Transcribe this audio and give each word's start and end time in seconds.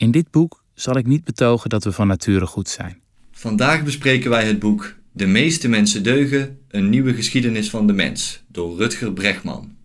In 0.00 0.10
dit 0.10 0.30
boek 0.30 0.64
zal 0.74 0.96
ik 0.96 1.06
niet 1.06 1.24
betogen 1.24 1.70
dat 1.70 1.84
we 1.84 1.92
van 1.92 2.06
nature 2.06 2.46
goed 2.46 2.68
zijn. 2.68 3.00
Vandaag 3.32 3.84
bespreken 3.84 4.30
wij 4.30 4.46
het 4.46 4.58
boek 4.58 4.94
De 5.12 5.26
meeste 5.26 5.68
mensen 5.68 6.02
deugen, 6.02 6.58
een 6.68 6.88
nieuwe 6.88 7.14
geschiedenis 7.14 7.70
van 7.70 7.86
de 7.86 7.92
mens 7.92 8.42
door 8.48 8.76
Rutger 8.76 9.12
Bregman. 9.12 9.76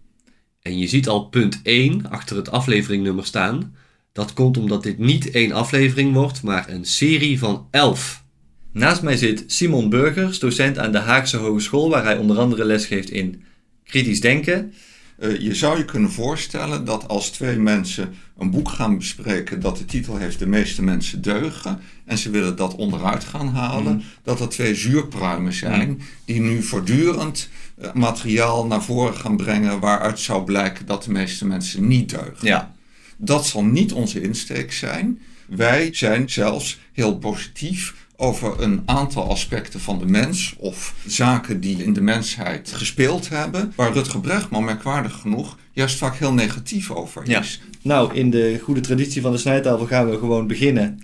En 0.61 0.77
je 0.77 0.87
ziet 0.87 1.07
al 1.07 1.27
punt 1.29 1.59
1 1.63 2.09
achter 2.09 2.35
het 2.35 2.51
afleveringnummer 2.51 3.25
staan. 3.25 3.75
Dat 4.11 4.33
komt 4.33 4.57
omdat 4.57 4.83
dit 4.83 4.97
niet 4.97 5.31
één 5.31 5.51
aflevering 5.51 6.13
wordt, 6.13 6.43
maar 6.43 6.69
een 6.69 6.85
serie 6.85 7.39
van 7.39 7.67
11. 7.71 8.23
Naast 8.71 9.01
mij 9.01 9.17
zit 9.17 9.43
Simon 9.47 9.89
Burgers, 9.89 10.39
docent 10.39 10.77
aan 10.77 10.91
de 10.91 10.97
Haagse 10.97 11.37
Hogeschool, 11.37 11.89
waar 11.89 12.03
hij 12.03 12.17
onder 12.17 12.37
andere 12.37 12.65
lesgeeft 12.65 13.09
in 13.09 13.43
kritisch 13.83 14.21
denken. 14.21 14.73
Uh, 15.19 15.39
je 15.39 15.55
zou 15.55 15.77
je 15.77 15.85
kunnen 15.85 16.11
voorstellen 16.11 16.85
dat 16.85 17.07
als 17.07 17.29
twee 17.29 17.57
mensen 17.57 18.13
een 18.37 18.51
boek 18.51 18.69
gaan 18.69 18.97
bespreken 18.97 19.59
dat 19.59 19.77
de 19.77 19.85
titel 19.85 20.17
heeft 20.17 20.39
De 20.39 20.47
meeste 20.47 20.83
mensen 20.83 21.21
deugen 21.21 21.79
en 22.05 22.17
ze 22.17 22.29
willen 22.29 22.55
dat 22.55 22.75
onderuit 22.75 23.23
gaan 23.23 23.47
halen, 23.47 23.93
mm. 23.93 24.03
dat 24.23 24.39
er 24.39 24.49
twee 24.49 24.75
zuurpruimen 24.75 25.53
zijn 25.53 25.89
mm. 25.89 25.97
die 26.25 26.41
nu 26.41 26.63
voortdurend 26.63 27.49
uh, 27.81 27.93
materiaal 27.93 28.65
naar 28.65 28.83
voren 28.83 29.15
gaan 29.15 29.37
brengen 29.37 29.79
waaruit 29.79 30.19
zou 30.19 30.43
blijken 30.43 30.85
dat 30.85 31.03
de 31.03 31.11
meeste 31.11 31.45
mensen 31.45 31.87
niet 31.87 32.09
deugen. 32.09 32.47
Ja. 32.47 32.73
Dat 33.17 33.45
zal 33.45 33.63
niet 33.63 33.93
onze 33.93 34.21
insteek 34.21 34.73
zijn. 34.73 35.19
Wij 35.47 35.89
zijn 35.91 36.29
zelfs 36.29 36.79
heel 36.91 37.17
positief 37.17 38.04
over 38.17 38.61
een 38.61 38.81
aantal 38.85 39.29
aspecten 39.29 39.79
van 39.79 39.99
de 39.99 40.05
mens 40.05 40.55
of 40.57 40.95
zaken 41.05 41.59
die 41.59 41.83
in 41.83 41.93
de 41.93 42.01
mensheid 42.01 42.71
gespeeld 42.71 43.29
hebben, 43.29 43.73
waar 43.75 43.93
Rutger 43.93 44.19
Bregman 44.19 44.63
merkwaardig 44.63 45.13
genoeg 45.13 45.57
juist 45.71 45.97
vaak 45.97 46.15
heel 46.15 46.33
negatief 46.33 46.91
over 46.91 47.23
is. 47.23 47.29
Ja. 47.29 47.77
Nou, 47.81 48.13
in 48.13 48.29
de 48.29 48.59
goede 48.63 48.79
traditie 48.81 49.21
van 49.21 49.31
de 49.31 49.37
snijtafel 49.37 49.85
gaan 49.85 50.09
we 50.09 50.17
gewoon 50.17 50.47
beginnen 50.47 51.01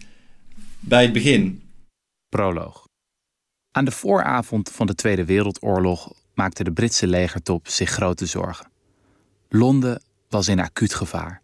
bij 0.79 1.01
het 1.03 1.13
begin. 1.13 1.61
Proloog. 2.29 2.87
Aan 3.71 3.85
de 3.85 3.91
vooravond 3.91 4.69
van 4.69 4.87
de 4.87 4.95
Tweede 4.95 5.25
Wereldoorlog 5.25 6.13
maakte 6.33 6.63
de 6.63 6.71
Britse 6.71 7.07
legertop 7.07 7.67
zich 7.67 7.89
grote 7.89 8.25
zorgen. 8.25 8.71
Londen 9.49 10.01
was 10.29 10.47
in 10.47 10.59
acuut 10.59 10.93
gevaar. 10.93 11.41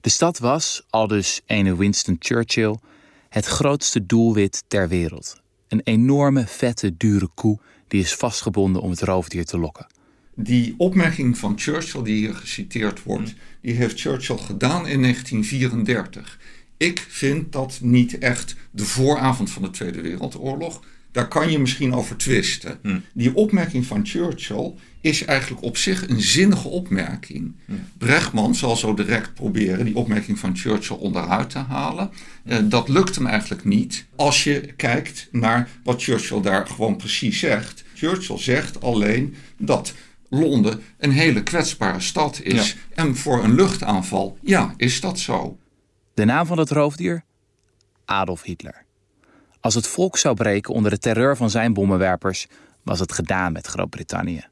De 0.00 0.10
stad 0.10 0.38
was, 0.38 0.82
aldus 0.90 1.40
ene 1.46 1.76
Winston 1.76 2.16
Churchill, 2.18 2.76
het 3.30 3.46
grootste 3.46 4.06
doelwit 4.06 4.64
ter 4.68 4.88
wereld. 4.88 5.40
Een 5.68 5.80
enorme, 5.84 6.46
vette, 6.46 6.96
dure 6.96 7.28
koe 7.34 7.58
die 7.88 8.00
is 8.00 8.14
vastgebonden 8.14 8.82
om 8.82 8.90
het 8.90 9.00
roofdier 9.00 9.44
te 9.44 9.58
lokken. 9.58 9.86
Die 10.34 10.74
opmerking 10.76 11.38
van 11.38 11.58
Churchill 11.58 12.02
die 12.02 12.16
hier 12.16 12.34
geciteerd 12.34 13.02
wordt, 13.02 13.30
hmm. 13.30 13.38
die 13.60 13.74
heeft 13.74 14.00
Churchill 14.00 14.36
gedaan 14.36 14.86
in 14.86 15.02
1934. 15.02 16.38
Ik 16.76 17.06
vind 17.08 17.52
dat 17.52 17.78
niet 17.82 18.18
echt 18.18 18.56
de 18.70 18.84
vooravond 18.84 19.50
van 19.50 19.62
de 19.62 19.70
Tweede 19.70 20.00
Wereldoorlog. 20.00 20.84
Daar 21.12 21.28
kan 21.28 21.50
je 21.50 21.58
misschien 21.58 21.94
over 21.94 22.16
twisten. 22.16 22.78
Hmm. 22.82 23.02
Die 23.12 23.34
opmerking 23.34 23.86
van 23.86 24.06
Churchill 24.06 24.74
is 25.00 25.24
eigenlijk 25.24 25.62
op 25.62 25.76
zich 25.76 26.08
een 26.08 26.20
zinnige 26.20 26.68
opmerking. 26.68 27.54
Hmm. 27.64 27.88
Brechtman 27.98 28.54
zal 28.54 28.76
zo 28.76 28.94
direct 28.94 29.34
proberen 29.34 29.84
die 29.84 29.96
opmerking 29.96 30.38
van 30.38 30.56
Churchill 30.56 30.96
onderuit 30.96 31.50
te 31.50 31.58
halen. 31.58 32.10
Uh, 32.44 32.58
dat 32.62 32.88
lukt 32.88 33.14
hem 33.14 33.26
eigenlijk 33.26 33.64
niet 33.64 34.06
als 34.16 34.44
je 34.44 34.60
kijkt 34.60 35.28
naar 35.32 35.68
wat 35.84 36.02
Churchill 36.02 36.40
daar 36.40 36.66
gewoon 36.66 36.96
precies 36.96 37.38
zegt. 37.38 37.84
Churchill 37.94 38.38
zegt 38.38 38.82
alleen 38.82 39.34
dat 39.56 39.94
Londen 40.30 40.82
een 40.98 41.12
hele 41.12 41.42
kwetsbare 41.42 42.00
stad 42.00 42.40
is. 42.42 42.76
En 42.94 43.16
voor 43.16 43.44
een 43.44 43.54
luchtaanval, 43.54 44.38
ja, 44.42 44.74
is 44.76 45.00
dat 45.00 45.18
zo. 45.18 45.58
De 46.14 46.24
naam 46.24 46.46
van 46.46 46.58
het 46.58 46.70
roofdier? 46.70 47.24
Adolf 48.04 48.42
Hitler. 48.42 48.84
Als 49.60 49.74
het 49.74 49.86
volk 49.86 50.16
zou 50.16 50.34
breken 50.34 50.74
onder 50.74 50.90
de 50.90 50.98
terreur 50.98 51.36
van 51.36 51.50
zijn 51.50 51.72
bommenwerpers, 51.72 52.46
was 52.82 53.00
het 53.00 53.12
gedaan 53.12 53.52
met 53.52 53.66
Groot-Brittannië. 53.66 54.44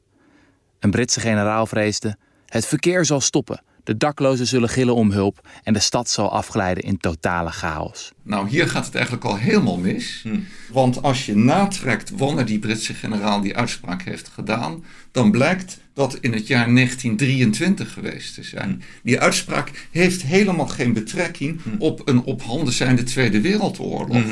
Een 0.79 0.91
Britse 0.91 1.19
generaal 1.19 1.65
vreesde: 1.65 2.17
het 2.45 2.65
verkeer 2.65 3.05
zal 3.05 3.21
stoppen, 3.21 3.61
de 3.83 3.97
daklozen 3.97 4.47
zullen 4.47 4.69
gillen 4.69 4.95
om 4.95 5.11
hulp 5.11 5.47
en 5.63 5.73
de 5.73 5.79
stad 5.79 6.09
zal 6.09 6.31
afglijden 6.31 6.83
in 6.83 6.97
totale 6.97 7.49
chaos. 7.49 8.11
Nou, 8.23 8.49
hier 8.49 8.67
gaat 8.67 8.85
het 8.85 8.95
eigenlijk 8.95 9.25
al 9.25 9.37
helemaal 9.37 9.77
mis. 9.77 10.19
Hm. 10.23 10.39
Want 10.71 11.01
als 11.01 11.25
je 11.25 11.35
natrekt 11.35 12.09
wanneer 12.09 12.45
die 12.45 12.59
Britse 12.59 12.93
generaal 12.93 13.41
die 13.41 13.55
uitspraak 13.55 14.01
heeft 14.01 14.27
gedaan, 14.27 14.83
dan 15.11 15.31
blijkt 15.31 15.79
dat 15.93 16.17
in 16.21 16.33
het 16.33 16.47
jaar 16.47 16.73
1923 16.73 17.93
geweest 17.93 18.33
te 18.33 18.43
zijn. 18.43 18.69
Hm. 18.69 18.77
Die 19.03 19.19
uitspraak 19.19 19.87
heeft 19.91 20.21
helemaal 20.21 20.67
geen 20.67 20.93
betrekking 20.93 21.61
hm. 21.63 21.69
op 21.79 22.07
een 22.07 22.23
op 22.23 22.41
handen 22.41 22.73
zijnde 22.73 23.03
Tweede 23.03 23.41
Wereldoorlog. 23.41 24.23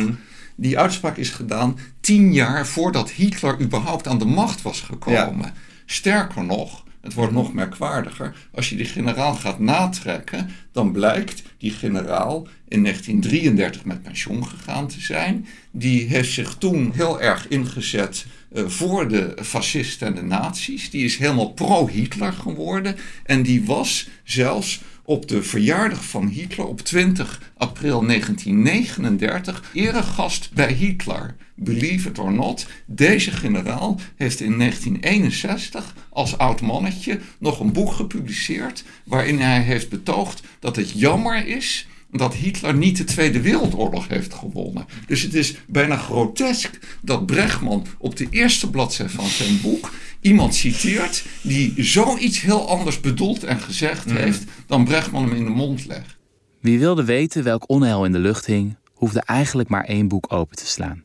Die 0.55 0.79
uitspraak 0.79 1.17
is 1.17 1.29
gedaan 1.29 1.77
tien 1.99 2.33
jaar 2.33 2.67
voordat 2.67 3.09
Hitler 3.09 3.61
überhaupt 3.61 4.07
aan 4.07 4.17
de 4.17 4.25
macht 4.25 4.61
was 4.61 4.81
gekomen. 4.81 5.53
Sterker 5.89 6.43
nog, 6.43 6.83
het 7.01 7.13
wordt 7.13 7.33
nog 7.33 7.53
merkwaardiger. 7.53 8.35
Als 8.51 8.69
je 8.69 8.75
die 8.75 8.85
generaal 8.85 9.33
gaat 9.33 9.59
natrekken, 9.59 10.49
dan 10.71 10.91
blijkt 10.91 11.43
die 11.57 11.71
generaal 11.71 12.47
in 12.67 12.83
1933 12.83 13.85
met 13.85 14.03
pensioen 14.03 14.47
gegaan 14.47 14.87
te 14.87 15.01
zijn. 15.01 15.47
Die 15.71 16.07
heeft 16.07 16.31
zich 16.31 16.55
toen 16.55 16.91
heel 16.95 17.21
erg 17.21 17.47
ingezet 17.47 18.25
uh, 18.53 18.67
voor 18.67 19.07
de 19.07 19.37
fascisten 19.41 20.07
en 20.07 20.15
de 20.15 20.21
nazi's. 20.21 20.89
Die 20.89 21.05
is 21.05 21.17
helemaal 21.17 21.53
pro-Hitler 21.53 22.33
geworden. 22.33 22.95
En 23.23 23.43
die 23.43 23.65
was 23.65 24.07
zelfs 24.23 24.81
op 25.07 25.27
de 25.27 25.43
verjaardag 25.43 26.05
van 26.05 26.27
Hitler 26.27 26.67
op 26.67 26.81
20 26.81 27.51
april 27.57 28.05
1939 28.05 29.63
eregast 29.73 30.49
bij 30.53 30.73
Hitler. 30.73 31.35
Believe 31.55 32.09
it 32.09 32.19
or 32.19 32.33
not, 32.33 32.67
deze 32.85 33.31
generaal 33.31 33.99
heeft 34.15 34.39
in 34.39 34.57
1961 34.57 35.95
als 36.09 36.37
oud 36.37 36.61
mannetje 36.61 37.19
nog 37.39 37.59
een 37.59 37.73
boek 37.73 37.91
gepubliceerd 37.91 38.83
waarin 39.03 39.39
hij 39.39 39.61
heeft 39.61 39.89
betoogd 39.89 40.41
dat 40.59 40.75
het 40.75 40.91
jammer 40.91 41.47
is 41.47 41.87
dat 42.11 42.33
Hitler 42.33 42.73
niet 42.73 42.97
de 42.97 43.03
Tweede 43.03 43.41
Wereldoorlog 43.41 44.07
heeft 44.07 44.33
gewonnen. 44.33 44.85
Dus 45.07 45.21
het 45.21 45.33
is 45.33 45.55
bijna 45.67 45.97
grotesk 45.97 46.79
dat 47.01 47.25
Bregman 47.25 47.85
op 47.97 48.15
de 48.15 48.27
eerste 48.29 48.69
bladzijde 48.69 49.11
van 49.11 49.27
zijn 49.27 49.61
boek 49.61 49.91
iemand 50.21 50.55
citeert 50.55 51.25
die 51.41 51.73
zoiets 51.83 52.41
heel 52.41 52.69
anders 52.69 52.99
bedoeld 52.99 53.43
en 53.43 53.59
gezegd 53.59 54.05
mhm. 54.05 54.15
heeft 54.15 54.43
dan 54.67 54.85
Bregman 54.85 55.23
hem 55.23 55.33
in 55.33 55.43
de 55.43 55.49
mond 55.49 55.85
legt. 55.85 56.17
Wie 56.59 56.79
wilde 56.79 57.03
weten 57.03 57.43
welk 57.43 57.69
onheil 57.69 58.05
in 58.05 58.11
de 58.11 58.19
lucht 58.19 58.45
hing, 58.45 58.75
hoefde 58.93 59.21
eigenlijk 59.21 59.69
maar 59.69 59.83
één 59.83 60.07
boek 60.07 60.33
open 60.33 60.55
te 60.55 60.67
slaan. 60.67 61.03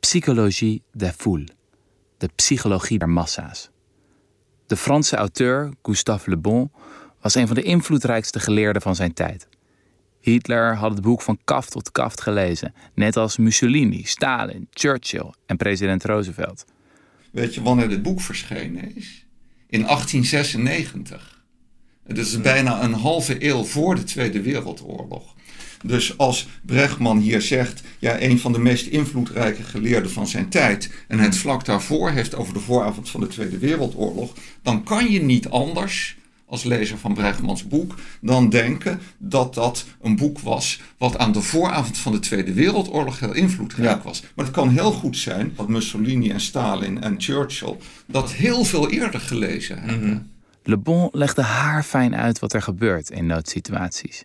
Psychologie 0.00 0.82
des 0.92 1.12
foules, 1.16 1.48
de 2.18 2.28
psychologie 2.34 2.98
der 2.98 3.08
massa's. 3.08 3.70
De 4.66 4.76
Franse 4.76 5.16
auteur 5.16 5.72
Gustave 5.82 6.30
Le 6.30 6.36
Bon 6.36 6.70
was 7.20 7.34
een 7.34 7.46
van 7.46 7.56
de 7.56 7.62
invloedrijkste 7.62 8.40
geleerden 8.40 8.82
van 8.82 8.94
zijn 8.94 9.12
tijd. 9.12 9.48
Hitler 10.20 10.76
had 10.76 10.90
het 10.90 11.00
boek 11.00 11.22
van 11.22 11.38
kaft 11.44 11.70
tot 11.70 11.92
kaft 11.92 12.20
gelezen, 12.20 12.74
net 12.94 13.16
als 13.16 13.36
Mussolini, 13.36 14.04
Stalin, 14.04 14.68
Churchill 14.70 15.32
en 15.46 15.56
president 15.56 16.04
Roosevelt. 16.04 16.64
Weet 17.32 17.54
je 17.54 17.62
wanneer 17.62 17.88
dit 17.88 18.02
boek 18.02 18.20
verschenen 18.20 18.96
is? 18.96 19.26
In 19.66 19.82
1896. 19.82 21.44
Het 22.06 22.18
is 22.18 22.40
bijna 22.40 22.82
een 22.82 22.92
halve 22.92 23.44
eeuw 23.44 23.64
voor 23.64 23.94
de 23.94 24.04
Tweede 24.04 24.40
Wereldoorlog. 24.40 25.34
Dus 25.84 26.18
als 26.18 26.48
Bregman 26.62 27.18
hier 27.18 27.42
zegt, 27.42 27.82
ja, 27.98 28.20
een 28.20 28.38
van 28.38 28.52
de 28.52 28.58
meest 28.58 28.86
invloedrijke 28.86 29.62
geleerden 29.62 30.10
van 30.10 30.26
zijn 30.26 30.48
tijd, 30.48 30.90
en 31.08 31.18
het 31.18 31.36
vlak 31.36 31.64
daarvoor 31.64 32.10
heeft 32.10 32.34
over 32.34 32.54
de 32.54 32.60
vooravond 32.60 33.10
van 33.10 33.20
de 33.20 33.26
Tweede 33.26 33.58
Wereldoorlog, 33.58 34.32
dan 34.62 34.84
kan 34.84 35.10
je 35.10 35.22
niet 35.22 35.48
anders 35.48 36.16
als 36.52 36.64
lezer 36.64 36.98
van 36.98 37.14
Bregmans 37.14 37.66
boek 37.66 37.94
dan 38.20 38.50
denken 38.50 39.00
dat 39.18 39.54
dat 39.54 39.86
een 40.00 40.16
boek 40.16 40.38
was 40.38 40.80
wat 40.98 41.18
aan 41.18 41.32
de 41.32 41.40
vooravond 41.40 41.98
van 41.98 42.12
de 42.12 42.18
Tweede 42.18 42.52
Wereldoorlog 42.52 43.20
heel 43.20 43.32
invloedrijk 43.32 44.02
was. 44.02 44.22
Maar 44.34 44.44
het 44.44 44.54
kan 44.54 44.68
heel 44.68 44.92
goed 44.92 45.16
zijn 45.16 45.52
dat 45.56 45.68
Mussolini 45.68 46.30
en 46.30 46.40
Stalin 46.40 47.02
en 47.02 47.20
Churchill 47.20 47.76
dat 48.06 48.32
heel 48.32 48.64
veel 48.64 48.90
eerder 48.90 49.20
gelezen 49.20 49.82
hebben. 49.82 50.08
Mhm. 50.08 50.18
Le 50.62 50.76
Bon 50.76 51.08
legde 51.12 51.42
haarfijn 51.42 52.16
uit 52.16 52.38
wat 52.38 52.52
er 52.52 52.62
gebeurt 52.62 53.10
in 53.10 53.26
noodsituaties. 53.26 54.24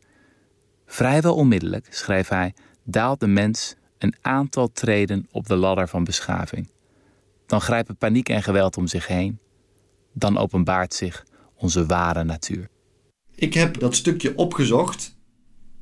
Vrijwel 0.85 1.35
onmiddellijk, 1.35 1.87
schreef 1.89 2.27
hij, 2.27 2.53
daalt 2.83 3.19
de 3.19 3.27
mens 3.27 3.75
een 3.97 4.15
aantal 4.21 4.71
treden 4.71 5.27
op 5.31 5.47
de 5.47 5.55
ladder 5.55 5.87
van 5.87 6.03
beschaving. 6.03 6.69
Dan 7.45 7.61
grijpen 7.61 7.97
paniek 7.97 8.29
en 8.29 8.43
geweld 8.43 8.77
om 8.77 8.87
zich 8.87 9.07
heen. 9.07 9.39
Dan 10.13 10.37
openbaart 10.37 10.93
zich 10.93 11.25
onze 11.57 11.85
ware 11.85 12.23
natuur. 12.23 12.69
Ik 13.35 13.53
heb 13.53 13.79
dat 13.79 13.95
stukje 13.95 14.35
opgezocht 14.35 15.15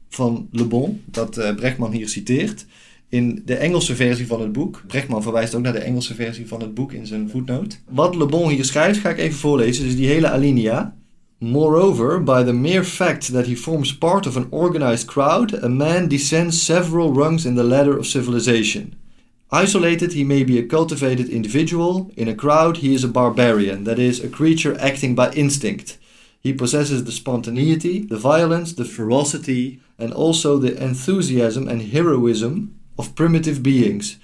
van 0.09 0.47
Le 0.51 0.65
Bon, 0.65 1.01
dat 1.05 1.37
uh, 1.37 1.55
Brechtman 1.55 1.91
hier 1.91 2.09
citeert, 2.09 2.65
in 3.09 3.41
de 3.45 3.55
Engelse 3.55 3.95
versie 3.95 4.27
van 4.27 4.41
het 4.41 4.51
boek. 4.51 4.83
Brechtman 4.87 5.23
verwijst 5.23 5.55
ook 5.55 5.61
naar 5.61 5.73
de 5.73 5.79
Engelse 5.79 6.15
versie 6.15 6.47
van 6.47 6.61
het 6.61 6.73
boek 6.73 6.91
in 6.91 7.07
zijn 7.07 7.29
voetnoot. 7.29 7.79
Wat 7.89 8.15
Le 8.15 8.25
Bon 8.25 8.49
hier 8.49 8.65
schrijft, 8.65 8.99
ga 8.99 9.09
ik 9.09 9.17
even 9.17 9.39
voorlezen. 9.39 9.83
Dus 9.83 9.95
die 9.95 10.07
hele 10.07 10.29
alinea. 10.29 10.95
Moreover, 11.39 12.23
by 12.23 12.43
the 12.43 12.53
mere 12.53 12.83
fact 12.83 13.31
that 13.31 13.45
he 13.45 13.55
forms 13.55 13.97
part 13.97 14.27
of 14.27 14.35
an 14.35 14.47
organized 14.49 15.05
crowd, 15.05 15.63
a 15.63 15.67
man 15.67 16.07
descends 16.07 16.65
several 16.65 17.13
rungs 17.13 17.45
in 17.45 17.55
the 17.55 17.63
ladder 17.63 17.97
of 17.97 18.05
civilization. 18.05 18.93
Isolated, 19.55 20.11
he 20.11 20.25
may 20.25 20.43
be 20.43 20.59
a 20.59 20.67
cultivated 20.67 21.29
individual. 21.29 22.11
In 22.17 22.27
a 22.27 22.35
crowd, 22.35 22.77
he 22.77 22.93
is 22.93 23.05
a 23.05 23.07
barbarian, 23.07 23.85
that 23.85 23.97
is, 23.97 24.21
a 24.21 24.27
creature 24.27 24.77
acting 24.81 25.15
by 25.15 25.31
instinct. 25.31 25.97
He 26.41 26.51
possesses 26.51 27.05
the 27.05 27.13
spontaneity, 27.13 28.01
the 28.01 28.17
violence, 28.17 28.73
the 28.73 28.83
ferocity, 28.83 29.79
and 29.97 30.11
also 30.13 30.57
the 30.57 30.75
enthusiasm 30.75 31.69
and 31.69 31.81
heroism 31.81 32.77
of 32.99 33.15
primitive 33.15 33.63
beings, 33.63 34.17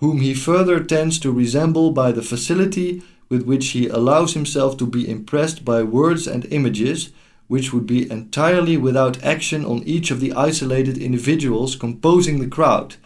whom 0.00 0.20
he 0.20 0.34
further 0.34 0.84
tends 0.84 1.18
to 1.20 1.32
resemble 1.32 1.90
by 1.90 2.12
the 2.12 2.20
facility 2.20 3.02
with 3.30 3.44
which 3.44 3.68
he 3.68 3.88
allows 3.88 4.34
himself 4.34 4.76
to 4.76 4.86
be 4.86 5.08
impressed 5.08 5.64
by 5.64 5.82
words 5.82 6.26
and 6.26 6.52
images, 6.52 7.12
which 7.48 7.72
would 7.72 7.86
be 7.86 8.10
entirely 8.10 8.76
without 8.76 9.24
action 9.24 9.64
on 9.64 9.82
each 9.84 10.10
of 10.10 10.20
the 10.20 10.34
isolated 10.34 10.98
individuals 10.98 11.76
composing 11.76 12.40
the 12.40 12.54
crowd, 12.56 12.96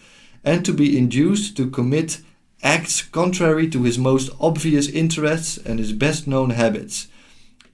and 0.44 0.64
to 0.64 0.72
be 0.72 0.96
induced 0.96 1.56
to 1.56 1.70
commit 1.70 2.20
acts 2.62 3.02
contrary 3.02 3.69
to 3.69 3.82
his 3.82 3.98
most 3.98 4.31
obvious 4.38 4.88
interests 4.88 5.58
and 5.58 5.78
his 5.78 5.92
best 5.92 6.26
known 6.26 6.50
habits. 6.50 7.08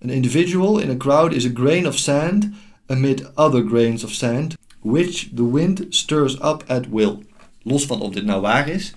An 0.00 0.10
individual 0.10 0.78
in 0.78 0.90
a 0.90 0.96
crowd 0.96 1.32
is 1.32 1.44
a 1.44 1.50
grain 1.50 1.86
of 1.86 1.98
sand 1.98 2.54
amid 2.88 3.26
other 3.36 3.62
grains 3.62 4.04
of 4.04 4.12
sand, 4.12 4.56
which 4.82 5.30
the 5.34 5.44
wind 5.44 5.86
stirs 5.90 6.40
up 6.40 6.64
at 6.68 6.88
will. 6.88 7.22
Los 7.64 7.86
van 7.86 8.00
of 8.00 8.12
dit 8.12 8.24
nou 8.24 8.40
waar 8.40 8.68
is, 8.68 8.94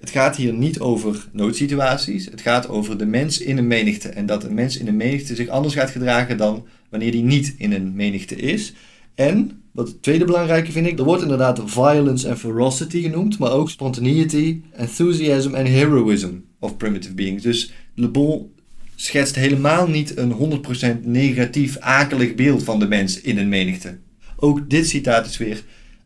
het 0.00 0.10
gaat 0.10 0.36
hier 0.36 0.52
niet 0.52 0.80
over 0.80 1.28
noodsituaties. 1.32 2.24
Het 2.24 2.40
gaat 2.40 2.68
over 2.68 2.98
de 2.98 3.06
mens 3.06 3.40
in 3.40 3.58
een 3.58 3.66
menigte. 3.66 4.08
En 4.08 4.26
dat 4.26 4.44
een 4.44 4.54
mens 4.54 4.76
in 4.76 4.88
een 4.88 4.96
menigte 4.96 5.34
zich 5.34 5.48
anders 5.48 5.74
gaat 5.74 5.90
gedragen 5.90 6.36
dan 6.36 6.66
wanneer 6.88 7.10
die 7.10 7.22
niet 7.22 7.54
in 7.58 7.72
een 7.72 7.94
menigte 7.94 8.36
is. 8.36 8.72
En, 9.14 9.62
wat 9.76 9.88
het 9.88 10.02
tweede 10.02 10.24
belangrijke 10.24 10.72
vind 10.72 10.86
ik, 10.86 10.98
er 10.98 11.04
wordt 11.04 11.22
inderdaad 11.22 11.62
violence 11.64 12.28
en 12.28 12.38
ferocity 12.38 13.02
genoemd, 13.02 13.38
maar 13.38 13.52
ook 13.52 13.70
spontaneity, 13.70 14.60
enthusiasm 14.72 15.54
en 15.54 15.66
heroism 15.66 16.30
of 16.58 16.76
primitive 16.76 17.14
beings. 17.14 17.42
Dus 17.42 17.72
Le 17.94 18.08
Bon 18.08 18.50
schetst 18.94 19.34
helemaal 19.34 19.88
niet 19.88 20.16
een 20.16 20.60
100% 21.02 21.04
negatief, 21.04 21.78
akelig 21.78 22.34
beeld 22.34 22.62
van 22.62 22.78
de 22.78 22.86
mens 22.88 23.20
in 23.20 23.38
een 23.38 23.48
menigte. 23.48 23.98
Ook 24.36 24.70
dit 24.70 24.88
citaat 24.88 25.26
is 25.26 25.36
weer 25.36 25.62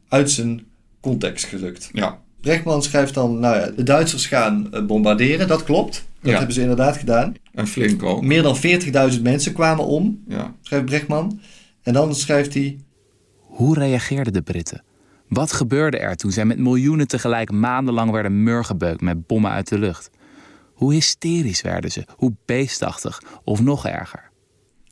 uit 0.08 0.30
zijn 0.30 0.62
context 1.00 1.44
gelukt. 1.44 1.90
Ja. 1.92 2.18
Brechtman 2.40 2.82
schrijft 2.82 3.14
dan, 3.14 3.38
nou 3.38 3.56
ja, 3.56 3.70
de 3.76 3.82
Duitsers 3.82 4.26
gaan 4.26 4.72
eh, 4.72 4.84
bombarderen, 4.86 5.48
dat 5.48 5.64
klopt. 5.64 6.04
Dat 6.20 6.30
Ja. 6.30 6.36
hebben 6.36 6.54
ze 6.54 6.60
inderdaad 6.60 6.96
gedaan. 6.96 7.34
En 7.54 7.66
flink 7.66 8.02
ook. 8.02 8.22
Meer 8.22 8.42
dan 8.42 8.56
40.000 8.56 9.22
mensen 9.22 9.52
kwamen 9.52 9.84
om, 9.86 10.22
Ja. 10.28 10.54
schrijft 10.62 10.84
Brechtman. 10.84 11.40
En 11.82 11.92
dan 11.92 12.14
schrijft 12.14 12.54
hij, 12.54 12.78
Hoe 13.60 13.78
reageerden 13.78 14.32
de 14.32 14.42
Britten? 14.42 14.82
Wat 15.28 15.52
gebeurde 15.52 15.98
er 15.98 16.16
toen 16.16 16.30
zij 16.30 16.44
met 16.44 16.58
miljoenen 16.58 17.08
tegelijk 17.08 17.50
maandenlang 17.50 18.10
werden 18.10 18.42
murgebeukt 18.42 19.00
met 19.00 19.26
bommen 19.26 19.50
uit 19.50 19.68
de 19.68 19.78
lucht? 19.78 20.10
Hoe 20.72 20.92
hysterisch 20.92 21.60
werden 21.62 21.92
ze? 21.92 22.04
Hoe 22.16 22.34
beestachtig? 22.44 23.22
Of 23.44 23.60
nog 23.60 23.86
erger? 23.86 24.30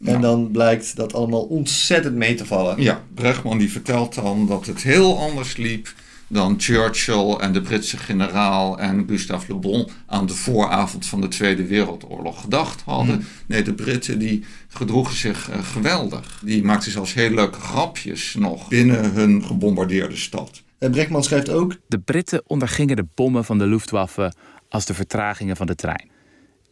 en 0.04 0.20
dan 0.20 0.50
blijkt 0.50 0.96
dat 0.96 1.14
allemaal 1.14 1.42
ontzettend 1.42 2.14
mee 2.14 2.34
te 2.34 2.46
vallen. 2.46 2.82
Ja, 2.82 3.02
Bregman 3.14 3.58
die 3.58 3.70
vertelt 3.70 4.14
dan 4.14 4.46
dat 4.46 4.66
het 4.66 4.82
heel 4.82 5.18
anders 5.18 5.56
liep 5.56 5.94
dan 6.28 6.54
Churchill 6.58 7.32
en 7.32 7.52
de 7.52 7.60
Britse 7.60 7.96
generaal 7.96 8.78
en 8.78 9.04
Gustave 9.08 9.52
Le 9.52 9.58
Bon 9.58 9.88
aan 10.06 10.26
de 10.26 10.34
vooravond 10.34 11.06
van 11.06 11.20
de 11.20 11.28
Tweede 11.28 11.66
Wereldoorlog 11.66 12.40
gedacht 12.40 12.82
hadden. 12.84 13.26
Nee, 13.46 13.62
de 13.62 13.74
Britten 13.74 14.18
die 14.18 14.44
gedroegen 14.68 15.16
zich 15.16 15.50
eh, 15.50 15.58
geweldig. 15.62 16.40
Die 16.44 16.64
maakten 16.64 16.90
zelfs 16.90 17.14
heel 17.14 17.30
leuke 17.30 17.60
grapjes 17.60 18.34
nog 18.34 18.68
binnen 18.68 19.12
hun 19.12 19.44
gebombardeerde 19.44 20.16
stad. 20.16 20.62
En 20.78 20.90
Brechtman 20.90 21.24
schrijft 21.24 21.50
ook, 21.50 21.76
De 21.86 21.98
Britten 21.98 22.42
ondergingen 22.46 22.96
de 22.96 23.06
bommen 23.14 23.44
van 23.44 23.58
de 23.58 23.66
Luftwaffe 23.66 24.32
als 24.68 24.86
de 24.86 24.94
vertragingen 24.94 25.56
van 25.56 25.66
de 25.66 25.74
trein. 25.74 26.10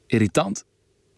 Irritant, 0.07 0.65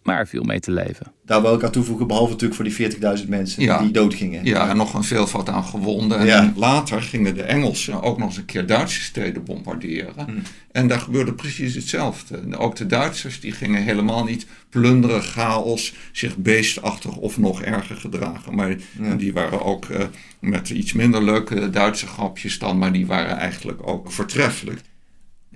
maar 0.08 0.19
er 0.19 0.26
viel 0.26 0.43
mee 0.43 0.60
te 0.60 0.70
leven. 0.70 1.12
daar 1.25 1.43
wil 1.43 1.55
ik 1.55 1.64
aan 1.64 1.70
toevoegen, 1.70 2.06
behalve 2.06 2.31
natuurlijk 2.32 2.60
voor 2.60 2.88
die 2.88 3.19
40.000 3.22 3.28
mensen 3.28 3.62
Ja. 3.62 3.78
die 3.78 3.90
doodgingen. 3.90 4.44
Ja, 4.44 4.69
en 4.69 4.76
nog 4.76 4.94
een 4.94 5.05
veelvoud 5.05 5.49
aan 5.49 5.64
gewonden. 5.64 6.19
En 6.28 6.52
later 6.56 7.02
gingen 7.02 7.34
de 7.34 7.43
Engelsen 7.43 8.02
ook 8.02 8.19
nog 8.19 8.28
eens 8.28 8.37
een 8.37 8.44
keer 8.44 8.66
Duitse 8.66 9.00
steden 9.00 9.44
bombarderen. 9.44 10.44
En 10.72 10.88
daar 10.88 11.00
gebeurde 11.00 11.32
precies 11.32 11.75
hetzelfde. 11.75 12.56
Ook 12.58 12.76
de 12.76 12.87
Duitsers 12.87 13.40
die 13.40 13.52
gingen 13.52 13.82
helemaal 13.82 14.25
niet 14.25 14.46
plunderen, 14.70 15.22
chaos, 15.22 15.94
zich 16.12 16.37
beestachtig 16.37 17.16
of 17.16 17.38
nog 17.38 17.62
erger 17.62 17.96
gedragen. 17.96 18.54
Maar 18.54 18.76
die 19.16 19.32
waren 19.32 19.64
ook 19.64 19.84
eh, 19.88 20.04
met 20.40 20.70
iets 20.70 20.93
minder 20.93 21.22
leuke 21.25 21.70
Duitse 21.70 22.06
grapjes 22.06 22.58
dan, 22.58 22.78
maar 22.78 22.93
die 22.93 23.06
waren 23.06 23.37
eigenlijk 23.37 23.87
ook 23.88 24.12
voortreffelijk. 24.12 24.81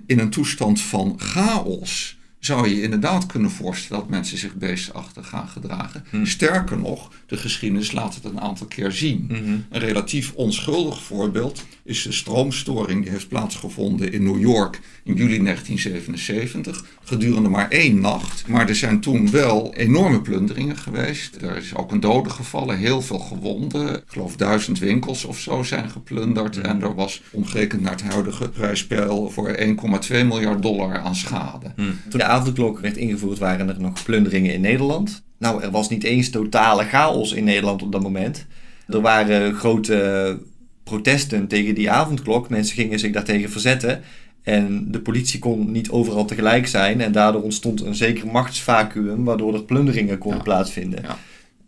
In 0.05 0.19
een 0.19 0.29
toestand 0.29 0.81
van 0.81 1.13
chaos 1.17 2.17
zou 2.45 2.69
je 2.69 2.81
inderdaad 2.81 3.25
kunnen 3.25 3.51
voorstellen 3.51 4.01
dat 4.01 4.11
mensen 4.11 4.37
zich 4.37 4.55
beestachtig 4.55 5.27
gaan 5.27 5.47
gedragen. 5.47 6.05
Sterker 6.23 6.77
nog, 6.77 7.11
de 7.25 7.37
geschiedenis 7.37 7.91
laat 7.91 8.15
het 8.15 8.23
een 8.23 8.39
aantal 8.39 8.67
keer 8.67 8.91
zien. 8.91 9.27
Een 9.69 9.79
relatief 9.79 10.33
onschuldig 10.33 11.01
voorbeeld 11.03 11.65
is 11.83 12.03
de 12.03 12.11
stroomstoring 12.11 13.01
die 13.03 13.11
heeft 13.11 13.27
plaatsgevonden 13.27 14.11
in 14.11 14.23
New 14.23 14.39
York 14.39 14.79
in 15.03 15.15
juli 15.15 15.43
1977. 15.43 16.85
Gedurende 17.03 17.49
maar 17.49 17.69
één 17.69 17.99
nacht. 17.99 18.47
Maar 18.47 18.69
er 18.69 18.75
zijn 18.75 18.99
toen 18.99 19.31
wel 19.31 19.73
enorme 19.75 20.21
plunderingen 20.21 20.77
geweest. 20.77 21.35
Er 21.35 21.57
is 21.57 21.75
ook 21.75 21.91
een 21.91 21.99
dode 21.99 22.29
gevallen, 22.29 22.77
heel 22.77 23.01
veel 23.01 23.19
gewonden. 23.19 23.95
Ik 23.95 24.03
geloof 24.07 24.35
duizend 24.35 24.79
winkels 24.79 25.25
of 25.25 25.39
zo 25.39 25.63
zijn 25.63 25.89
geplunderd. 25.89 26.57
En 26.57 26.81
er 26.81 26.95
was 26.95 27.21
omgerekend 27.31 27.81
naar 27.81 27.91
het 27.91 28.03
huidige 28.03 28.49
prijspeil 28.49 29.29
voor 29.29 29.55
1,2 29.57 29.65
miljard 30.09 30.61
dollar 30.61 30.99
aan 30.99 31.15
schade. 31.15 31.73
Toen 32.09 32.21
avondklok 32.33 32.79
werd 32.79 32.97
ingevoerd 32.97 33.37
waren 33.39 33.69
er 33.69 33.79
nog 33.81 34.03
plunderingen 34.03 34.53
in 34.53 34.61
Nederland. 34.61 35.23
Nou, 35.37 35.63
er 35.63 35.71
was 35.71 35.89
niet 35.89 36.03
eens 36.03 36.29
totale 36.29 36.83
chaos 36.83 37.31
in 37.31 37.43
Nederland 37.43 37.81
op 37.81 37.91
dat 37.91 38.01
moment. 38.01 38.45
Er 38.87 39.01
waren 39.01 39.53
grote 39.53 40.39
protesten 40.83 41.47
tegen 41.47 41.75
die 41.75 41.91
avondklok. 41.91 42.49
Mensen 42.49 42.75
gingen 42.75 42.99
zich 42.99 43.11
daartegen 43.11 43.49
verzetten. 43.49 44.01
En 44.43 44.91
de 44.91 44.99
politie 44.99 45.39
kon 45.39 45.71
niet 45.71 45.89
overal 45.89 46.25
tegelijk 46.25 46.67
zijn. 46.67 47.01
En 47.01 47.11
daardoor 47.11 47.41
ontstond 47.41 47.81
een 47.81 47.95
zeker 47.95 48.27
machtsvacuum, 48.27 49.23
waardoor 49.23 49.53
er 49.53 49.63
plunderingen 49.63 50.17
konden 50.17 50.37
Ja. 50.39 50.43
plaatsvinden. 50.45 50.99
Ja. 51.03 51.17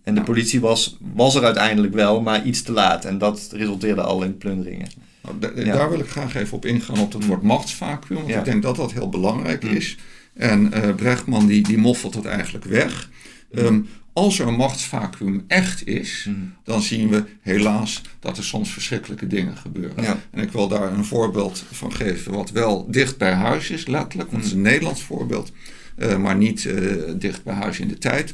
En 0.03 0.15
de 0.15 0.21
politie 0.21 0.59
was, 0.59 0.97
was 1.13 1.35
er 1.35 1.43
uiteindelijk 1.43 1.93
wel, 1.93 2.21
maar 2.21 2.45
iets 2.45 2.61
te 2.61 2.71
laat. 2.71 3.05
En 3.05 3.17
dat 3.17 3.49
resulteerde 3.51 4.01
al 4.01 4.23
in 4.23 4.37
plunderingen. 4.37 4.87
Nou, 5.21 5.65
Ja. 5.65 5.73
Daar 5.73 5.89
wil 5.89 5.99
ik 5.99 6.07
graag 6.09 6.35
even 6.35 6.57
op 6.57 6.65
ingaan 6.65 6.99
op 6.99 7.13
het 7.13 7.25
woord 7.25 7.41
machtsvacuum. 7.41 8.17
Want 8.17 8.29
ik 8.29 8.43
denk 8.45 8.61
dat 8.63 8.75
dat 8.75 8.93
heel 8.93 9.09
belangrijk 9.09 9.63
Mm. 9.63 9.75
is. 9.75 9.97
En 10.35 10.73
eh 10.73 10.95
Brechtman 10.95 11.45
die, 11.47 11.63
die 11.63 11.77
moffelt 11.77 12.13
het 12.13 12.25
eigenlijk 12.25 12.65
weg. 12.65 13.09
Ehm, 13.53 13.79
als 14.13 14.39
er 14.39 14.47
een 14.47 14.55
machtsvacuum 14.55 15.43
echt 15.47 15.87
is, 15.87 16.25
Mm. 16.29 16.53
dan 16.63 16.81
zien 16.81 17.09
we 17.09 17.23
helaas 17.41 18.01
dat 18.19 18.37
er 18.37 18.43
soms 18.43 18.69
verschrikkelijke 18.69 19.27
dingen 19.27 19.57
gebeuren. 19.57 20.03
Ja. 20.03 20.17
En 20.31 20.41
ik 20.43 20.51
wil 20.51 20.67
daar 20.67 20.93
een 20.93 21.05
voorbeeld 21.05 21.63
van 21.71 21.93
geven 21.93 22.31
wat 22.31 22.51
wel 22.51 22.87
dicht 22.91 23.17
bij 23.17 23.33
huis 23.33 23.69
is, 23.69 23.87
letterlijk. 23.87 24.31
Want 24.31 24.43
het 24.43 24.51
is 24.51 24.57
een 24.57 24.63
Nederlands 24.63 25.01
voorbeeld, 25.01 25.51
eh, 25.95 26.17
maar 26.17 26.35
niet 26.35 26.65
eh, 26.65 26.93
dicht 27.17 27.43
bij 27.43 27.53
huis 27.53 27.79
in 27.79 27.87
de 27.87 27.97
tijd. 27.97 28.33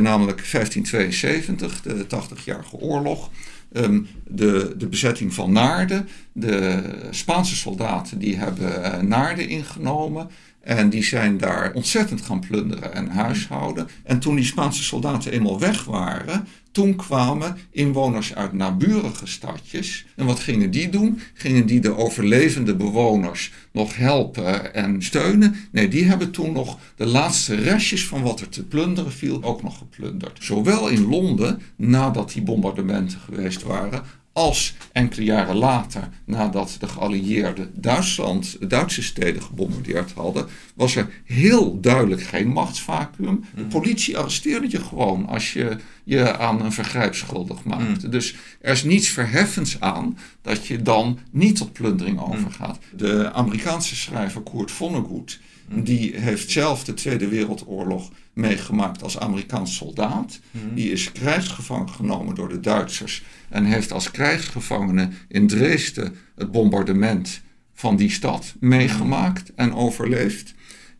Namelijk 0.00 0.40
1572, 0.50 1.80
de 1.82 2.06
80-jarige 2.06 2.76
oorlog. 2.76 3.30
Ehm, 3.72 4.00
de, 4.26 4.74
de 4.78 4.86
bezetting 4.86 5.34
van 5.34 5.52
Naarden. 5.52 6.08
De 6.32 6.82
Spaanse 7.10 7.56
soldaten 7.56 8.18
die 8.18 8.36
hebben 8.36 9.08
Naarden 9.08 9.48
ingenomen. 9.48 10.28
En 10.62 10.90
die 10.90 11.04
zijn 11.04 11.38
daar 11.38 11.72
ontzettend 11.72 12.20
gaan 12.20 12.40
plunderen 12.40 12.94
en 12.94 13.08
huishouden. 13.08 13.88
En 14.04 14.18
toen 14.18 14.34
die 14.34 14.44
Spaanse 14.44 14.82
soldaten 14.82 15.32
eenmaal 15.32 15.60
weg 15.60 15.84
waren, 15.84 16.46
toen 16.72 16.96
kwamen 16.96 17.56
inwoners 17.70 18.34
uit 18.34 18.52
naburige 18.52 19.26
stadjes. 19.26 20.06
En 20.16 20.26
wat 20.26 20.40
gingen 20.40 20.70
die 20.70 20.88
doen? 20.88 21.20
Gingen 21.34 21.66
die 21.66 21.80
de 21.80 21.96
overlevende 21.96 22.76
bewoners 22.76 23.52
nog 23.72 23.96
helpen 23.96 24.74
en 24.74 25.02
steunen? 25.02 25.54
Nee, 25.72 25.88
die 25.88 26.04
hebben 26.04 26.30
toen 26.30 26.52
nog 26.52 26.78
de 26.96 27.06
laatste 27.06 27.54
restjes 27.54 28.06
van 28.06 28.22
wat 28.22 28.40
er 28.40 28.48
te 28.48 28.64
plunderen 28.64 29.12
viel 29.12 29.42
ook 29.42 29.62
nog 29.62 29.78
geplunderd. 29.78 30.38
Zowel 30.42 30.88
in 30.88 31.08
Londen, 31.08 31.62
nadat 31.76 32.32
die 32.32 32.42
bombardementen 32.42 33.18
geweest 33.18 33.62
waren, 33.62 34.02
als 34.32 34.74
enkele 34.92 35.24
jaren 35.24 35.56
later, 35.56 36.08
nadat 36.24 36.76
de 36.78 36.88
geallieerden 36.88 37.70
Duitsland, 37.74 38.70
Duitse 38.70 39.02
steden 39.02 39.42
gebombardeerd 39.42 40.12
hadden, 40.12 40.46
was 40.74 40.96
er 40.96 41.10
heel 41.24 41.80
duidelijk 41.80 42.22
geen 42.22 42.48
machtsvacuum. 42.48 43.44
De 43.54 43.64
politie 43.64 44.18
arresteerde 44.18 44.70
je 44.70 44.80
gewoon 44.80 45.26
als 45.26 45.52
je 45.52 45.76
je 46.04 46.38
aan 46.38 46.64
een 46.64 46.72
vergrijp 46.72 47.14
schuldig 47.14 47.64
maakte. 47.64 48.08
Dus 48.08 48.34
er 48.60 48.72
is 48.72 48.84
niets 48.84 49.08
verheffends 49.08 49.80
aan 49.80 50.18
dat 50.42 50.66
je 50.66 50.82
dan 50.82 51.18
niet 51.30 51.56
tot 51.56 51.72
plundering 51.72 52.20
overgaat. 52.20 52.78
De 52.96 53.32
Amerikaanse 53.32 53.96
schrijver 53.96 54.42
Kurt 54.42 54.70
Vonnegut 54.70 55.38
Die 55.68 56.16
heeft 56.16 56.50
zelf 56.50 56.84
de 56.84 56.94
Tweede 56.94 57.28
Wereldoorlog 57.28 58.10
meegemaakt 58.32 59.02
als 59.02 59.18
Amerikaans 59.18 59.76
soldaat. 59.76 60.40
Die 60.74 60.90
is 60.90 61.12
krijgsgevangen 61.12 61.90
genomen 61.90 62.34
door 62.34 62.48
de 62.48 62.60
Duitsers 62.60 63.22
en 63.48 63.64
heeft 63.64 63.92
als 63.92 64.10
krijgsgevangene 64.10 65.08
in 65.28 65.46
Dresden 65.46 66.14
het 66.34 66.50
bombardement 66.50 67.40
van 67.74 67.96
die 67.96 68.10
stad 68.10 68.54
meegemaakt 68.60 69.52
en 69.54 69.74
overleefd. 69.74 70.54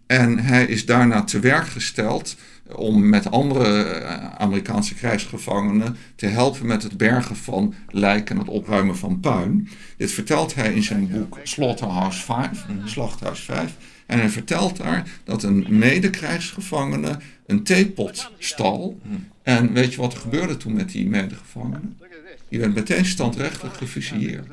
En 0.07 0.39
hij 0.39 0.65
is 0.65 0.87
daarna 0.87 1.25
te 1.25 1.41
werk 1.41 1.67
gesteld 1.67 2.37
om 2.75 3.09
met 3.09 3.31
andere 3.31 3.83
eh, 3.83 4.35
Amerikaanse 4.35 4.95
krijgsgevangenen 4.95 5.97
te 6.15 6.27
helpen 6.27 6.67
met 6.67 6.83
het 6.83 6.97
bergen 6.97 7.37
van 7.37 7.75
lijken 7.89 8.35
en 8.35 8.41
het 8.41 8.51
opruimen 8.51 8.97
van 8.97 9.21
puin. 9.21 9.69
Dit 9.97 10.13
vertelt 10.13 10.55
hij 10.55 10.75
in 10.75 10.83
zijn 10.83 11.09
boek 11.09 11.39
Slaughterhouse 11.43 12.23
5, 12.23 12.67
Slachthuis 12.85 13.41
5. 13.41 13.73
En 14.13 14.19
hij 14.19 14.29
vertelt 14.29 14.77
daar 14.77 15.09
dat 15.25 15.43
een 15.43 15.67
medekrijgsgevangene 15.69 17.19
een 17.47 17.63
theepot 17.63 18.31
stal. 18.39 19.01
En 19.43 19.73
weet 19.73 19.95
je 19.95 20.01
wat 20.01 20.13
er 20.13 20.21
gebeurde 20.21 20.57
toen 20.57 20.73
met 20.73 20.91
die 20.91 21.07
medegevangene? 21.07 21.81
Die 22.49 22.61
werd 22.61 22.75
meteen 22.75 23.05
standrechtelijk 23.05 23.77
gefusilleerd. 23.77 24.47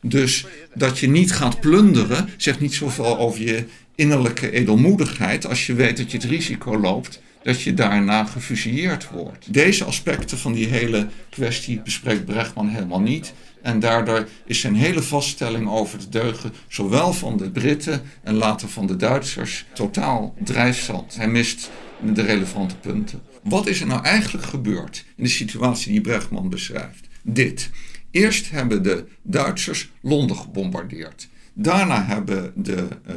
Dus 0.00 0.46
dat 0.74 0.98
je 0.98 1.08
niet 1.08 1.32
gaat 1.32 1.60
plunderen, 1.60 2.28
zegt 2.36 2.60
niet 2.60 2.74
zoveel 2.74 3.18
over 3.18 3.42
je 3.42 3.64
innerlijke 3.94 4.50
edelmoedigheid 4.50 5.46
als 5.46 5.66
je 5.66 5.74
weet 5.74 5.96
dat 5.96 6.10
je 6.10 6.16
het 6.16 6.26
risico 6.26 6.78
loopt 6.80 7.20
dat 7.42 7.62
je 7.62 7.74
daarna 7.74 8.24
gefusilleerd 8.24 9.10
wordt. 9.10 9.52
Deze 9.52 9.84
aspecten 9.84 10.38
van 10.38 10.52
die 10.52 10.66
hele 10.66 11.08
kwestie 11.30 11.80
bespreekt 11.80 12.24
Brechtman 12.24 12.68
helemaal 12.68 13.00
niet. 13.00 13.32
En 13.62 13.80
daardoor 13.80 14.28
is 14.46 14.60
zijn 14.60 14.74
hele 14.74 15.02
vaststelling 15.02 15.68
over 15.68 15.98
de 15.98 16.08
deugen, 16.08 16.52
zowel 16.68 17.12
van 17.12 17.36
de 17.36 17.50
Britten 17.50 18.02
en 18.22 18.34
later 18.34 18.68
van 18.68 18.86
de 18.86 18.96
Duitsers, 18.96 19.66
totaal 19.74 20.34
drijfzand. 20.44 21.16
Hij 21.16 21.28
mist 21.28 21.70
de 22.14 22.22
relevante 22.22 22.76
punten. 22.76 23.22
Wat 23.42 23.66
is 23.66 23.80
er 23.80 23.86
nou 23.86 24.04
eigenlijk 24.04 24.46
gebeurd 24.46 25.04
in 25.16 25.24
de 25.24 25.30
situatie 25.30 25.92
die 25.92 26.00
Brechtman 26.00 26.48
beschrijft? 26.48 27.08
Dit. 27.22 27.70
Eerst 28.10 28.50
hebben 28.50 28.82
de 28.82 29.04
Duitsers 29.22 29.90
Londen 30.00 30.36
gebombardeerd. 30.36 31.28
Daarna 31.52 32.04
hebben 32.04 32.52
de 32.54 32.88
uh, 33.08 33.14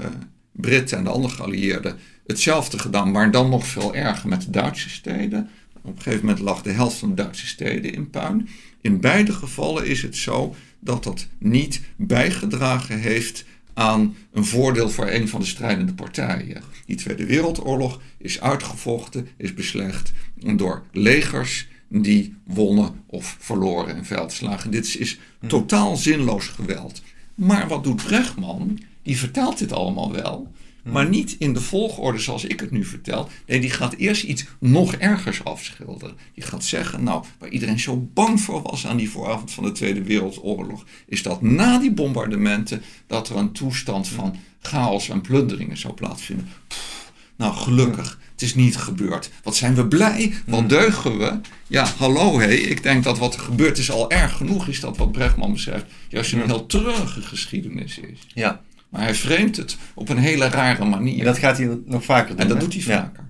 Britten 0.51 0.97
en 0.97 1.03
de 1.03 1.09
andere 1.09 1.33
geallieerden 1.33 1.97
hetzelfde 2.27 2.79
gedaan, 2.79 3.11
maar 3.11 3.31
dan 3.31 3.49
nog 3.49 3.67
veel 3.67 3.95
erger 3.95 4.29
met 4.29 4.41
de 4.41 4.49
Duitse 4.49 4.89
steden. 4.89 5.49
Op 5.81 5.95
een 5.95 6.01
gegeven 6.01 6.25
moment 6.25 6.43
lag 6.43 6.61
de 6.61 6.71
helft 6.71 6.97
van 6.97 7.09
de 7.09 7.15
Duitse 7.15 7.47
steden 7.47 7.93
in 7.93 8.09
puin. 8.09 8.49
In 8.85 8.99
beide 8.99 9.33
gevallen 9.33 9.85
is 9.85 10.01
het 10.01 10.15
zo 10.15 10.55
dat 10.79 11.03
dat 11.03 11.27
niet 11.37 11.81
bijgedragen 11.95 12.99
heeft 12.99 13.45
aan 13.73 14.15
een 14.31 14.45
voordeel 14.45 14.89
voor 14.89 15.07
een 15.07 15.27
van 15.27 15.39
de 15.39 15.45
strijdende 15.45 15.93
partijen. 15.93 16.63
Die 16.85 16.95
Tweede 16.95 17.25
Wereldoorlog 17.25 18.01
is 18.17 18.41
uitgevochten, 18.41 19.27
is 19.37 19.53
beslecht 19.53 20.11
door 20.55 20.83
legers 20.91 21.67
die 21.89 22.35
wonnen 22.43 23.03
of 23.05 23.37
verloren 23.39 23.95
in 23.95 24.05
veldslagen. 24.05 24.71
Dit 24.71 24.95
is 24.99 25.19
totaal 25.47 25.95
zinloos 25.95 26.47
geweld. 26.47 27.01
Maar 27.35 27.67
wat 27.67 27.83
doet 27.83 28.03
Brechtman? 28.03 28.79
Die 29.05 29.17
vertelt 29.17 29.57
dit 29.57 29.71
allemaal 29.71 30.11
wel, 30.11 30.51
maar 30.83 31.09
niet 31.09 31.35
in 31.39 31.53
de 31.53 31.61
volgorde 31.61 32.19
zoals 32.19 32.45
ik 32.45 32.59
het 32.59 32.71
nu 32.71 32.85
vertel. 32.85 33.29
Nee, 33.45 33.59
die 33.59 33.69
gaat 33.69 33.93
eerst 33.93 34.23
iets 34.23 34.45
nog 34.59 34.93
ergers 34.93 35.43
afschilderen. 35.43 36.15
Die 36.33 36.43
gaat 36.43 36.63
zeggen, 36.63 37.03
nou, 37.03 37.23
waar 37.39 37.49
iedereen 37.49 37.79
zo 37.79 38.09
bang 38.13 38.41
voor 38.41 38.61
was 38.61 38.87
aan 38.87 38.97
die 38.97 39.09
vooravond 39.09 39.51
van 39.51 39.63
de 39.63 39.71
Tweede 39.71 40.03
Wereldoorlog, 40.03 40.85
is 41.07 41.23
dat 41.23 41.41
na 41.41 41.79
die 41.79 41.91
bombardementen 41.91 42.81
dat 43.07 43.29
er 43.29 43.35
een 43.35 43.51
toestand 43.51 44.07
van 44.07 44.35
chaos 44.61 45.09
en 45.09 45.21
plunderingen 45.21 45.77
zou 45.77 45.93
plaatsvinden. 45.93 46.49
Pff, 46.67 47.11
nou, 47.35 47.53
gelukkig. 47.53 48.19
Het 48.31 48.41
is 48.41 48.55
niet 48.55 48.77
gebeurd. 48.77 49.29
Wat 49.43 49.55
zijn 49.55 49.75
we 49.75 49.87
blij? 49.87 50.33
Wat 50.45 50.69
deugen 50.69 51.17
we? 51.17 51.39
Ja, 51.67 51.85
hallo 51.97 52.39
hé. 52.39 52.51
Ik 52.51 52.83
denk 52.83 53.03
dat 53.03 53.17
wat 53.17 53.33
er 53.33 53.39
gebeurd 53.39 53.77
is 53.77 53.91
al 53.91 54.11
erg 54.11 54.37
genoeg 54.37 54.67
is 54.67 54.79
dat 54.79 54.97
wat 54.97 55.11
Brechtman 55.11 55.51
beschrijft. 55.51 55.85
Juist 56.09 56.33
een 56.33 56.41
heel 56.41 56.65
treurige 56.65 57.21
geschiedenis 57.21 57.97
is. 57.97 58.19
Ja. 58.33 58.61
Maar 58.95 59.03
hij 59.03 59.15
vreemdt 59.15 59.57
het 59.57 59.77
op 59.93 60.09
een 60.09 60.17
hele 60.17 60.47
rare 60.47 60.85
manier. 60.85 61.19
En 61.19 61.25
dat 61.25 61.37
gaat 61.37 61.57
hij 61.57 61.79
nog 61.85 62.03
vaker 62.03 62.29
doen. 62.29 62.37
En 62.39 62.47
dat 62.47 62.57
hè? 62.57 62.63
doet 62.63 62.73
hij 62.73 62.95
Ja. 62.95 63.01
vaker. 63.03 63.23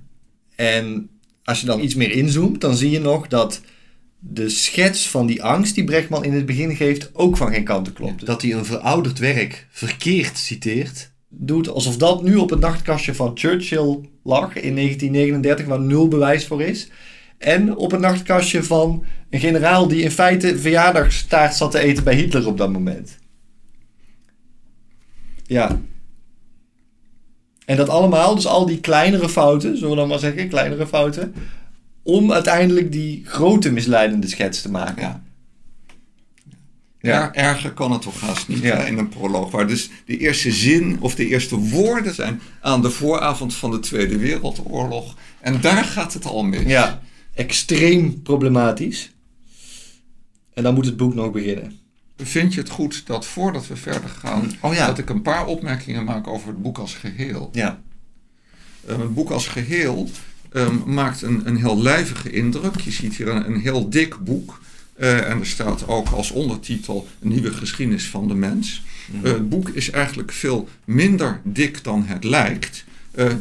En 0.56 1.10
als 1.44 1.60
je 1.60 1.66
dan 1.66 1.82
iets 1.82 1.96
meer 1.96 2.12
inzoomt, 2.12 2.62
dan 2.62 2.76
zie 2.76 2.90
je 2.90 3.00
nog 3.00 3.28
dat 3.28 3.62
de 4.20 4.50
schets 4.50 5.10
van 5.10 5.26
die 5.26 5.44
angst 5.44 5.76
die 5.76 5.84
Brechtman 5.84 6.24
in 6.24 6.34
het 6.34 6.46
begin 6.46 6.76
geeft 6.76 7.10
ook 7.14 7.38
van 7.38 7.54
geen 7.54 7.64
kanten 7.64 7.94
klopt. 7.94 8.26
Dat 8.26 8.42
hij 8.42 8.54
een 8.54 8.66
verouderd 8.66 9.20
werk 9.20 9.68
verkeerd 9.72 10.38
citeert, 10.38 11.12
doet 11.30 11.70
alsof 11.70 11.98
dat 11.98 12.24
nu 12.24 12.36
op 12.36 12.50
het 12.50 12.60
nachtkastje 12.60 13.14
van 13.16 13.32
Churchill 13.34 14.00
lag 14.24 14.56
in 14.56 14.76
1939, 14.76 15.66
waar 15.66 15.80
nul 15.82 16.08
bewijs 16.08 16.46
voor 16.46 16.62
is. 16.62 16.90
En 17.38 17.76
op 17.76 17.92
het 17.92 18.00
nachtkastje 18.00 18.64
van 18.64 19.04
een 19.30 19.40
generaal 19.40 19.88
die 19.88 20.02
in 20.02 20.12
feite 20.12 20.60
verjaardagstaart 20.60 21.56
zat 21.56 21.72
te 21.72 21.80
eten 21.80 22.04
bij 22.04 22.16
Hitler 22.16 22.48
op 22.48 22.58
dat 22.58 22.72
moment. 22.72 23.18
Ja. 25.46 25.82
En 27.66 27.78
dat 27.78 27.90
allemaal, 27.90 28.36
dus 28.36 28.48
al 28.48 28.66
die 28.66 28.80
kleinere 28.80 29.30
fouten, 29.30 29.76
zullen 29.78 29.90
we 29.90 29.96
dan 29.96 30.08
maar 30.08 30.20
zeggen, 30.20 30.48
kleinere 30.50 30.88
fouten, 30.88 31.34
om 32.04 32.32
uiteindelijk 32.32 32.92
die 32.92 33.22
grote 33.26 33.72
misleidende 33.72 34.28
schets 34.28 34.62
te 34.62 34.72
maken. 34.72 35.02
Ja. 35.04 35.24
Ja. 37.00 37.34
Er- 37.34 37.44
erger 37.44 37.72
kan 37.72 37.92
het 37.92 38.02
toch 38.02 38.20
haast 38.22 38.48
niet 38.48 38.62
Ja. 38.62 38.78
in 38.86 38.98
een 38.98 39.10
proloog. 39.10 39.52
Waar 39.52 39.68
dus 39.68 39.90
de 40.06 40.18
eerste 40.18 40.52
zin 40.52 40.98
of 41.02 41.16
de 41.16 41.28
eerste 41.28 41.56
woorden 41.58 42.14
zijn 42.14 42.42
aan 42.62 42.82
de 42.82 42.90
vooravond 42.90 43.56
van 43.56 43.72
de 43.72 43.80
Tweede 43.80 44.18
Wereldoorlog. 44.18 45.16
En 45.42 45.62
daar 45.62 45.84
gaat 45.84 46.14
het 46.14 46.26
al 46.26 46.44
mis. 46.44 46.62
Ja, 46.66 47.02
extreem 47.34 48.22
problematisch. 48.22 49.12
En 50.54 50.64
dan 50.64 50.74
moet 50.74 50.86
het 50.86 50.98
boek 50.98 51.14
nog 51.16 51.32
beginnen. 51.32 51.80
Vind 52.18 52.54
je 52.54 52.60
het 52.60 52.70
goed 52.70 53.08
dat 53.08 53.26
voordat 53.26 53.68
we 53.68 53.76
verder 53.76 54.10
gaan, 54.10 54.52
Oh 54.62 54.74
ja. 54.74 54.88
dat 54.88 54.98
ik 54.98 55.10
een 55.10 55.22
paar 55.22 55.46
opmerkingen 55.46 56.04
maak 56.04 56.28
over 56.28 56.48
het 56.48 56.62
boek 56.62 56.78
als 56.78 56.94
geheel? 56.94 57.50
Ja. 57.54 57.82
Eh, 58.88 58.98
het 58.98 59.14
boek 59.14 59.30
als 59.30 59.48
geheel 59.48 60.10
ehm, 60.52 60.94
maakt 60.94 61.22
een, 61.22 61.42
een 61.48 61.58
heel 61.58 61.82
lijvige 61.82 62.32
indruk. 62.32 62.80
Je 62.80 62.92
ziet 62.92 63.16
hier 63.16 63.28
een, 63.28 63.46
een 63.46 63.60
heel 63.60 63.90
dik 63.90 64.18
boek. 64.24 64.60
Eh, 64.96 65.30
en 65.30 65.40
er 65.40 65.46
staat 65.46 65.88
ook 65.88 66.10
als 66.10 66.32
ondertitel 66.32 67.08
een 67.22 67.28
nieuwe 67.28 67.54
geschiedenis 67.54 68.08
van 68.08 68.28
de 68.28 68.34
mens. 68.34 68.84
Eh, 69.24 69.32
het 69.32 69.50
boek 69.50 69.70
is 69.70 69.90
eigenlijk 69.90 70.32
veel 70.32 70.68
minder 70.86 71.42
dik 71.44 71.84
dan 71.84 72.04
het 72.06 72.24
lijkt. 72.24 72.86
Eh, 73.12 73.32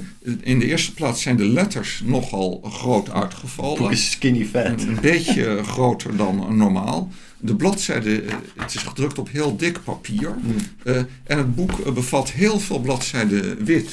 in 0.41 0.59
de 0.59 0.67
eerste 0.67 0.95
plaats 0.95 1.23
zijn 1.23 1.37
de 1.37 1.49
letters 1.49 2.03
nogal 2.05 2.61
groot 2.63 3.11
uitgevallen. 3.11 3.73
Het 3.73 3.81
boek 3.81 3.91
is 3.91 4.11
skinny 4.11 4.45
fat. 4.45 4.83
Een 4.83 4.99
beetje 5.01 5.65
groter 5.65 6.17
dan 6.17 6.57
normaal. 6.57 7.13
De 7.45 7.57
bladzijden, 7.57 8.29
eh, 8.29 8.35
het 8.57 8.75
is 8.75 8.83
gedrukt 8.83 9.19
op 9.19 9.31
heel 9.31 9.57
dik 9.57 9.83
papier. 9.85 10.35
Eh, 10.83 10.97
en 11.25 11.39
het 11.39 11.55
boek 11.55 11.79
eh, 11.81 11.93
bevat 11.93 12.31
heel 12.31 12.61
veel 12.61 12.81
bladzijden 12.81 13.65
wit. 13.65 13.93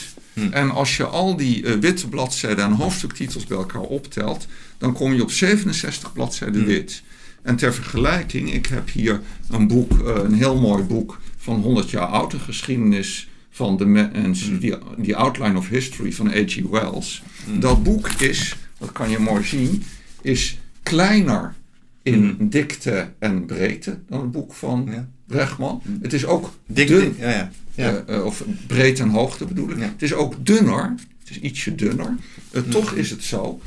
En 0.52 0.72
als 0.72 0.98
je 0.98 1.06
al 1.06 1.36
die 1.36 1.64
witte 1.64 2.08
bladzijden 2.08 2.66
en 2.66 2.72
hoofdstuktitels 2.72 3.46
bij 3.46 3.58
elkaar 3.58 3.82
optelt, 3.82 4.48
dan 4.78 4.94
kom 4.94 5.14
je 5.14 5.22
op 5.22 5.32
67 5.32 6.14
bladzijden 6.14 6.66
wit. 6.66 7.04
En 7.42 7.56
ter 7.56 7.74
vergelijking, 7.74 8.54
ik 8.54 8.66
heb 8.66 8.90
hier 8.90 9.22
een 9.50 9.68
boek, 9.68 9.92
een 10.06 10.34
heel 10.34 10.60
mooi 10.60 10.84
boek 10.84 11.20
van 11.38 11.62
100 11.62 11.90
jaar 11.90 12.06
oud, 12.06 12.34
een 12.34 12.40
geschiedenis 12.40 13.30
van 13.50 13.78
de 13.78 13.86
mens, 13.86 14.60
die, 14.60 14.78
die 14.98 15.16
Outline 15.16 15.58
of 15.58 15.70
History 15.70 16.14
van 16.14 16.28
H.G. 16.28 16.60
Wells. 16.70 17.24
Dat 17.60 17.84
boek 17.84 18.08
is, 18.10 18.56
dat 18.78 18.92
kan 18.92 19.10
je 19.10 19.20
mooi 19.20 19.44
zien, 19.44 19.84
is 20.22 20.58
kleiner 20.84 21.56
in 22.04 22.38
dikte 22.50 23.10
en 23.20 23.46
breedte 23.46 24.00
dan 24.08 24.22
het 24.22 24.32
boek 24.32 24.54
van 24.54 24.88
Ja. 24.92 25.10
Brechtman. 25.26 25.82
Het 26.02 26.14
is 26.14 26.26
ook 26.26 26.54
Dik, 26.66 26.88
dun, 26.88 27.16
ja, 27.20 27.30
ja. 27.30 27.52
ja. 27.76 28.04
eh, 28.08 28.16
eh, 28.16 28.26
of 28.26 28.44
breedte 28.68 29.02
en 29.02 29.10
hoogte 29.10 29.46
bedoel 29.46 29.70
ik. 29.70 29.78
Het 29.80 30.02
is 30.02 30.14
ook 30.14 30.46
dunner, 30.46 30.94
het 31.20 31.30
is 31.30 31.40
ietsje 31.40 31.76
dunner. 31.76 32.16
Eh, 32.52 32.62
Toch 32.62 32.94
is 32.94 33.10
het 33.10 33.24
zo 33.24 33.60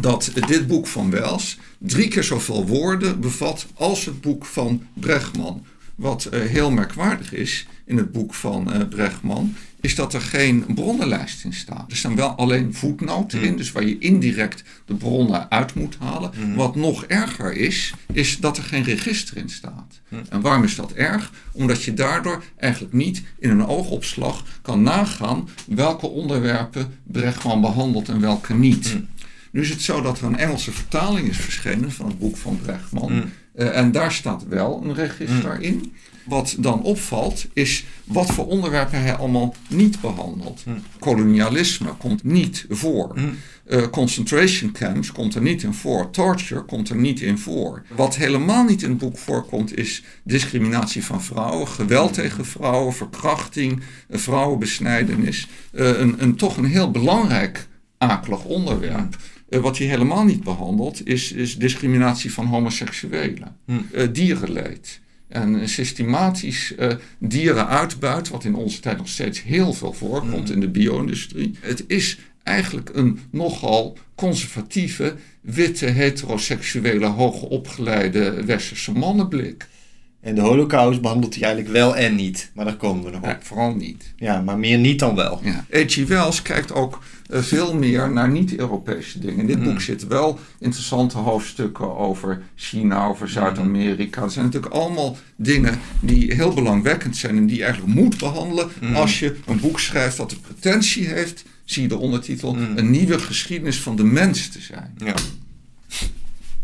dat 0.00 0.32
dit 0.46 0.66
boek 0.66 0.86
van 0.86 1.10
Wells 1.10 1.58
drie 1.78 2.08
keer 2.08 2.24
zoveel 2.24 2.66
woorden 2.66 3.20
bevat 3.20 3.66
als 3.74 4.04
het 4.04 4.20
boek 4.20 4.44
van 4.44 4.82
Brechtman. 4.94 5.64
Wat 5.94 6.28
heel 6.32 6.70
merkwaardig 6.70 7.32
is 7.32 7.66
in 7.84 7.96
het 7.96 8.12
boek 8.12 8.34
van 8.34 8.86
Brechtman, 8.90 9.54
is 9.86 9.94
dat 9.94 10.14
er 10.14 10.20
geen 10.20 10.64
bronnenlijst 10.74 11.44
in 11.44 11.52
staat. 11.52 11.90
Er 11.90 11.96
staan 11.96 12.16
wel 12.16 12.28
alleen 12.28 12.74
voetnoten 12.74 13.42
in, 13.42 13.56
dus 13.56 13.72
waar 13.72 13.84
je 13.84 13.98
indirect 13.98 14.64
de 14.86 14.94
bronnen 14.94 15.50
uit 15.50 15.74
moet 15.74 15.96
halen. 15.98 16.30
Wat 16.54 16.76
nog 16.76 17.04
erger 17.04 17.52
is, 17.52 17.94
is 18.12 18.36
dat 18.36 18.56
er 18.56 18.62
geen 18.62 18.82
register 18.82 19.36
in 19.36 19.48
staat. 19.48 20.00
En 20.28 20.40
waarom 20.40 20.64
is 20.64 20.76
dat 20.76 20.92
erg? 20.92 21.32
Omdat 21.52 21.82
je 21.82 21.94
daardoor 21.94 22.42
eigenlijk 22.56 22.94
niet 22.94 23.22
in 23.38 23.50
een 23.50 23.66
oogopslag 23.66 24.44
kan 24.62 24.82
nagaan 24.82 25.48
welke 25.66 26.06
onderwerpen 26.06 26.98
Brechtman 27.04 27.60
behandelt 27.60 28.08
en 28.08 28.20
welke 28.20 28.54
niet. 28.54 28.96
Nu 29.52 29.60
is 29.60 29.70
het 29.70 29.82
zo 29.82 30.02
dat 30.02 30.18
er 30.18 30.24
een 30.24 30.38
Engelse 30.38 30.72
vertaling 30.72 31.28
is 31.28 31.36
verschenen 31.36 31.92
van 31.92 32.06
het 32.06 32.18
boek 32.18 32.36
van 32.36 32.58
Brechtman. 32.62 33.30
Mm. 33.56 33.66
Eh, 33.66 33.78
en 33.78 33.92
daar 33.92 34.12
staat 34.12 34.46
wel 34.48 34.82
een 34.84 34.94
register 34.94 35.60
in. 35.60 35.94
Wat 36.24 36.56
dan 36.58 36.82
opvalt 36.82 37.46
is 37.52 37.84
wat 38.04 38.30
voor 38.30 38.46
onderwerpen 38.46 39.02
hij 39.02 39.14
allemaal 39.14 39.54
niet 39.68 40.00
behandelt. 40.00 40.62
Mm. 40.66 40.82
Kolonialisme 40.98 41.94
komt 41.98 42.24
niet 42.24 42.66
voor. 42.68 43.12
Mm. 43.14 43.36
Eh, 43.64 43.82
concentration 43.90 44.72
camps 44.72 45.12
komt 45.12 45.34
er 45.34 45.42
niet 45.42 45.62
in 45.62 45.74
voor. 45.74 46.10
Torture 46.10 46.62
komt 46.62 46.88
er 46.88 46.96
niet 46.96 47.20
in 47.20 47.38
voor. 47.38 47.82
Wat 47.96 48.16
helemaal 48.16 48.64
niet 48.64 48.82
in 48.82 48.88
het 48.88 48.98
boek 48.98 49.18
voorkomt 49.18 49.76
is 49.76 50.02
discriminatie 50.22 51.04
van 51.04 51.22
vrouwen, 51.22 51.68
geweld 51.68 52.12
tegen 52.12 52.44
vrouwen, 52.44 52.94
verkrachting, 52.94 53.80
eh, 54.08 54.18
vrouwenbesnijdenis. 54.18 55.48
Een, 55.72 56.22
een, 56.22 56.36
toch 56.36 56.56
een 56.56 56.64
heel 56.64 56.90
belangrijk 56.90 57.66
akelig 57.98 58.44
onderwerp. 58.44 59.16
Eh, 59.48 59.60
wat 59.60 59.78
hij 59.78 59.86
helemaal 59.86 60.24
niet 60.24 60.42
behandelt 60.44 61.06
is, 61.08 61.32
is 61.32 61.56
discriminatie 61.58 62.32
van 62.32 62.46
homoseksuelen, 62.46 63.56
Hm. 63.66 63.72
Eh, 63.92 64.08
dierenleed. 64.12 65.00
En 65.28 65.68
systematisch 65.68 66.74
eh 66.74 66.94
dierenuitbuit, 67.18 68.28
wat 68.28 68.44
in 68.44 68.54
onze 68.54 68.80
tijd 68.80 68.96
nog 68.96 69.08
steeds 69.08 69.42
heel 69.42 69.72
veel 69.72 69.92
voorkomt 69.92 70.48
Hm. 70.48 70.54
in 70.54 70.60
de 70.60 70.68
bio-industrie. 70.68 71.54
Het 71.60 71.84
is 71.86 72.18
eigenlijk 72.42 72.90
een 72.94 73.18
nogal 73.30 73.98
conservatieve, 74.14 75.14
witte, 75.40 75.86
heteroseksuele, 75.86 77.06
hoogopgeleide 77.06 78.44
westerse 78.44 78.92
mannenblik. 78.92 79.66
En 80.20 80.34
de 80.34 80.40
holocaust 80.40 81.00
behandelt 81.00 81.34
hij 81.34 81.42
eigenlijk 81.42 81.72
wel 81.74 81.96
en 81.96 82.14
niet. 82.14 82.50
Maar 82.54 82.64
daar 82.64 82.76
komen 82.76 83.04
we 83.04 83.10
nog 83.10 83.20
op. 83.20 83.26
Ja, 83.26 83.38
vooral 83.42 83.74
niet. 83.74 84.12
Ja, 84.16 84.40
maar 84.40 84.58
meer 84.58 84.78
niet 84.78 84.98
dan 84.98 85.14
wel. 85.14 85.40
Ja. 85.42 85.64
H.G. 85.70 86.06
Wells 86.06 86.42
kijkt 86.42 86.72
ook 86.72 87.02
veel 87.28 87.74
meer 87.74 88.12
naar 88.12 88.28
niet-Europese 88.30 89.18
dingen. 89.18 89.38
In 89.40 89.46
dit 89.46 89.58
Mm. 89.58 89.64
boek 89.64 89.80
zitten 89.80 90.08
wel 90.08 90.38
interessante 90.58 91.18
hoofdstukken 91.18 91.96
over 91.96 92.42
China, 92.54 93.06
over 93.06 93.28
Zuid-Amerika. 93.28 94.22
Het 94.22 94.32
zijn 94.32 94.44
natuurlijk 94.44 94.74
allemaal 94.74 95.16
dingen 95.36 95.78
die 96.00 96.34
heel 96.34 96.54
belangwekkend 96.54 97.16
zijn 97.16 97.36
en 97.36 97.46
die 97.46 97.56
je 97.56 97.64
eigenlijk 97.64 97.94
moet 97.94 98.18
behandelen 98.18 98.68
Mm. 98.80 98.94
als 98.96 99.18
je 99.18 99.36
een 99.46 99.60
boek 99.60 99.80
schrijft 99.80 100.16
dat 100.16 100.30
de 100.30 100.36
pretentie 100.38 101.06
heeft, 101.06 101.44
zie 101.64 101.82
je 101.82 101.88
de 101.88 101.96
ondertitel, 101.98 102.54
Mm. 102.54 102.76
een 102.76 102.90
nieuwe 102.90 103.18
geschiedenis 103.18 103.80
van 103.80 103.96
de 103.96 104.04
mens 104.04 104.48
te 104.48 104.60
zijn. 104.60 104.94
Ja. 104.98 105.14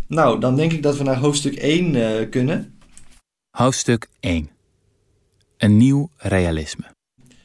Nou, 0.07 0.41
dan 0.41 0.57
denk 0.57 0.73
ik 0.73 0.83
dat 0.83 0.97
we 0.97 1.05
naar 1.05 1.17
hoofdstuk 1.19 1.55
1 1.55 1.95
eh, 2.21 2.29
kunnen. 2.31 2.75
Hoofdstuk 3.51 4.07
1. 4.21 4.51
Een 5.59 5.77
nieuw 5.77 6.11
realisme. 6.17 6.85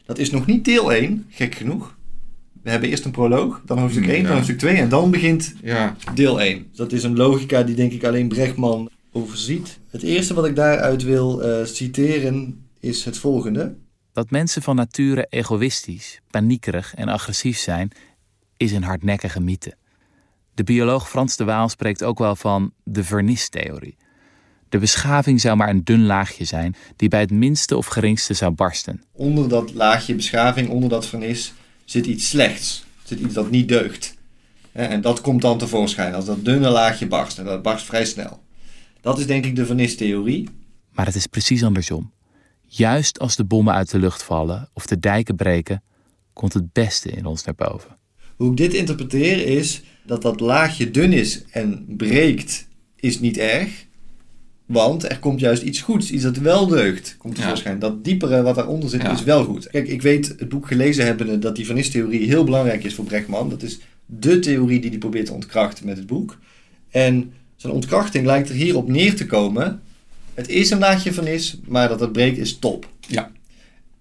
Dat 0.05 0.17
is 0.17 0.31
nog 0.31 0.45
niet 0.45 0.65
deel 0.65 0.93
1, 0.93 1.25
gek 1.29 1.55
genoeg. 1.55 1.96
We 2.67 2.73
hebben 2.73 2.89
eerst 2.91 3.05
een 3.05 3.11
proloog, 3.11 3.61
dan 3.65 3.79
hoofdstuk 3.79 4.07
1, 4.07 4.15
Ja. 4.21 4.23
dan 4.23 4.31
hoofdstuk 4.31 4.57
2 4.57 4.75
en 4.75 4.89
dan 4.89 5.11
begint 5.11 5.53
Ja, 5.63 5.95
deel 6.13 6.41
1. 6.41 6.67
Dat 6.75 6.91
is 6.91 7.03
een 7.03 7.15
logica 7.15 7.63
die 7.63 7.75
denk 7.75 7.91
ik 7.91 8.03
alleen 8.03 8.27
Brechtman 8.27 8.89
overziet. 9.11 9.79
Het 9.89 10.03
eerste 10.03 10.33
wat 10.33 10.45
ik 10.45 10.55
daaruit 10.55 11.03
wil 11.03 11.41
eh, 11.43 11.65
citeren 11.65 12.67
is 12.79 13.05
het 13.05 13.17
volgende. 13.17 13.75
Dat 14.13 14.31
mensen 14.31 14.61
van 14.61 14.75
nature 14.75 15.25
egoïstisch, 15.29 16.19
paniekerig 16.29 16.93
en 16.95 17.07
agressief 17.07 17.57
zijn, 17.57 17.91
is 18.57 18.71
een 18.71 18.83
hardnekkige 18.83 19.39
mythe. 19.39 19.73
De 20.53 20.63
bioloog 20.63 21.09
Frans 21.09 21.35
de 21.35 21.43
Waal 21.43 21.69
spreekt 21.69 22.03
ook 22.03 22.19
wel 22.19 22.35
van 22.35 22.71
de 22.83 23.03
vernistheorie. 23.03 23.97
De 24.69 24.77
beschaving 24.77 25.41
zou 25.41 25.55
maar 25.57 25.69
een 25.69 25.83
dun 25.83 26.05
laagje 26.05 26.45
zijn 26.45 26.75
die 26.95 27.09
bij 27.09 27.19
het 27.19 27.31
minste 27.31 27.77
of 27.77 27.85
geringste 27.85 28.33
zou 28.33 28.51
barsten. 28.51 29.03
Onder 29.11 29.49
dat 29.49 29.73
laagje 29.73 30.15
beschaving, 30.15 30.69
onder 30.69 30.89
dat 30.89 31.05
vernis, 31.05 31.53
zit 31.89 32.05
iets 32.05 32.29
slechts. 32.29 32.85
Zit 33.03 33.19
iets 33.19 33.33
dat 33.33 33.49
niet 33.49 33.67
deugt. 33.67 34.15
En 34.71 35.01
dat 35.01 35.21
komt 35.21 35.41
dan 35.41 35.57
tevoorschijn 35.57 36.13
als 36.13 36.25
dat 36.25 36.45
dunne 36.45 36.69
laagje 36.69 37.07
barst. 37.07 37.37
En 37.37 37.45
dat 37.45 37.61
barst 37.61 37.85
vrij 37.85 38.05
snel. 38.05 38.43
Dat 39.01 39.19
is 39.19 39.27
denk 39.27 39.45
ik 39.45 39.55
de 39.55 39.65
vernistheorie. 39.65 40.49
Maar 40.91 41.05
het 41.05 41.15
is 41.15 41.27
precies 41.27 41.63
andersom. 41.63 42.11
Juist 42.61 43.19
als 43.19 43.35
de 43.35 43.45
bommen 43.45 43.73
uit 43.73 43.91
de 43.91 43.99
lucht 43.99 44.23
vallen 44.23 44.69
of 44.73 44.85
de 44.85 44.99
dijken 44.99 45.35
breken, 45.35 45.83
komt 46.33 46.53
het 46.53 46.73
beste 46.73 47.09
in 47.09 47.25
ons 47.25 47.43
naar 47.43 47.55
boven. 47.55 47.97
Hoe 48.35 48.51
ik 48.51 48.57
dit 48.57 48.73
interpreteer 48.73 49.45
is 49.45 49.81
dat 50.05 50.21
dat 50.21 50.39
laagje 50.39 50.91
dun 50.91 51.13
is 51.13 51.43
en 51.49 51.85
breekt, 51.87 52.67
is 52.95 53.19
niet 53.19 53.37
erg. 53.37 53.86
Want 54.67 55.09
er 55.09 55.19
komt 55.19 55.39
juist 55.39 55.63
iets 55.63 55.81
goeds, 55.81 56.11
iets 56.11 56.23
dat 56.23 56.37
wel 56.37 56.67
deugt, 56.67 57.15
komt 57.17 57.35
tevoorschijn. 57.35 57.79
Dat 57.79 58.03
diepere 58.03 58.41
wat 58.41 58.55
daaronder 58.55 58.89
zit, 58.89 59.01
Ja. 59.01 59.11
is 59.11 59.23
wel 59.23 59.43
goed. 59.43 59.67
Kijk, 59.69 59.87
ik 59.87 60.01
weet 60.01 60.27
het 60.27 60.49
boek 60.49 60.67
gelezen 60.67 61.05
hebbende 61.05 61.39
dat 61.39 61.55
die 61.55 61.65
vernistheorie 61.65 62.27
heel 62.27 62.43
belangrijk 62.43 62.83
is 62.83 62.93
voor 62.95 63.05
Brechtman. 63.05 63.49
Dat 63.49 63.63
is 63.63 63.79
de 64.05 64.39
theorie 64.39 64.79
die 64.79 64.89
hij 64.89 64.99
probeert 64.99 65.25
te 65.25 65.33
ontkrachten 65.33 65.85
met 65.85 65.97
het 65.97 66.07
boek. 66.07 66.37
En 66.89 67.31
zijn 67.55 67.73
ontkrachting 67.73 68.25
lijkt 68.25 68.49
er 68.49 68.55
hierop 68.55 68.87
neer 68.87 69.15
te 69.15 69.25
komen. 69.25 69.81
Het 70.33 70.49
is 70.49 70.69
een 70.69 70.79
laagje 70.79 71.13
vernis, 71.13 71.57
maar 71.65 71.87
dat 71.87 71.99
het 71.99 72.11
breekt 72.11 72.37
is 72.37 72.57
top. 72.59 72.89
Ja. 73.07 73.31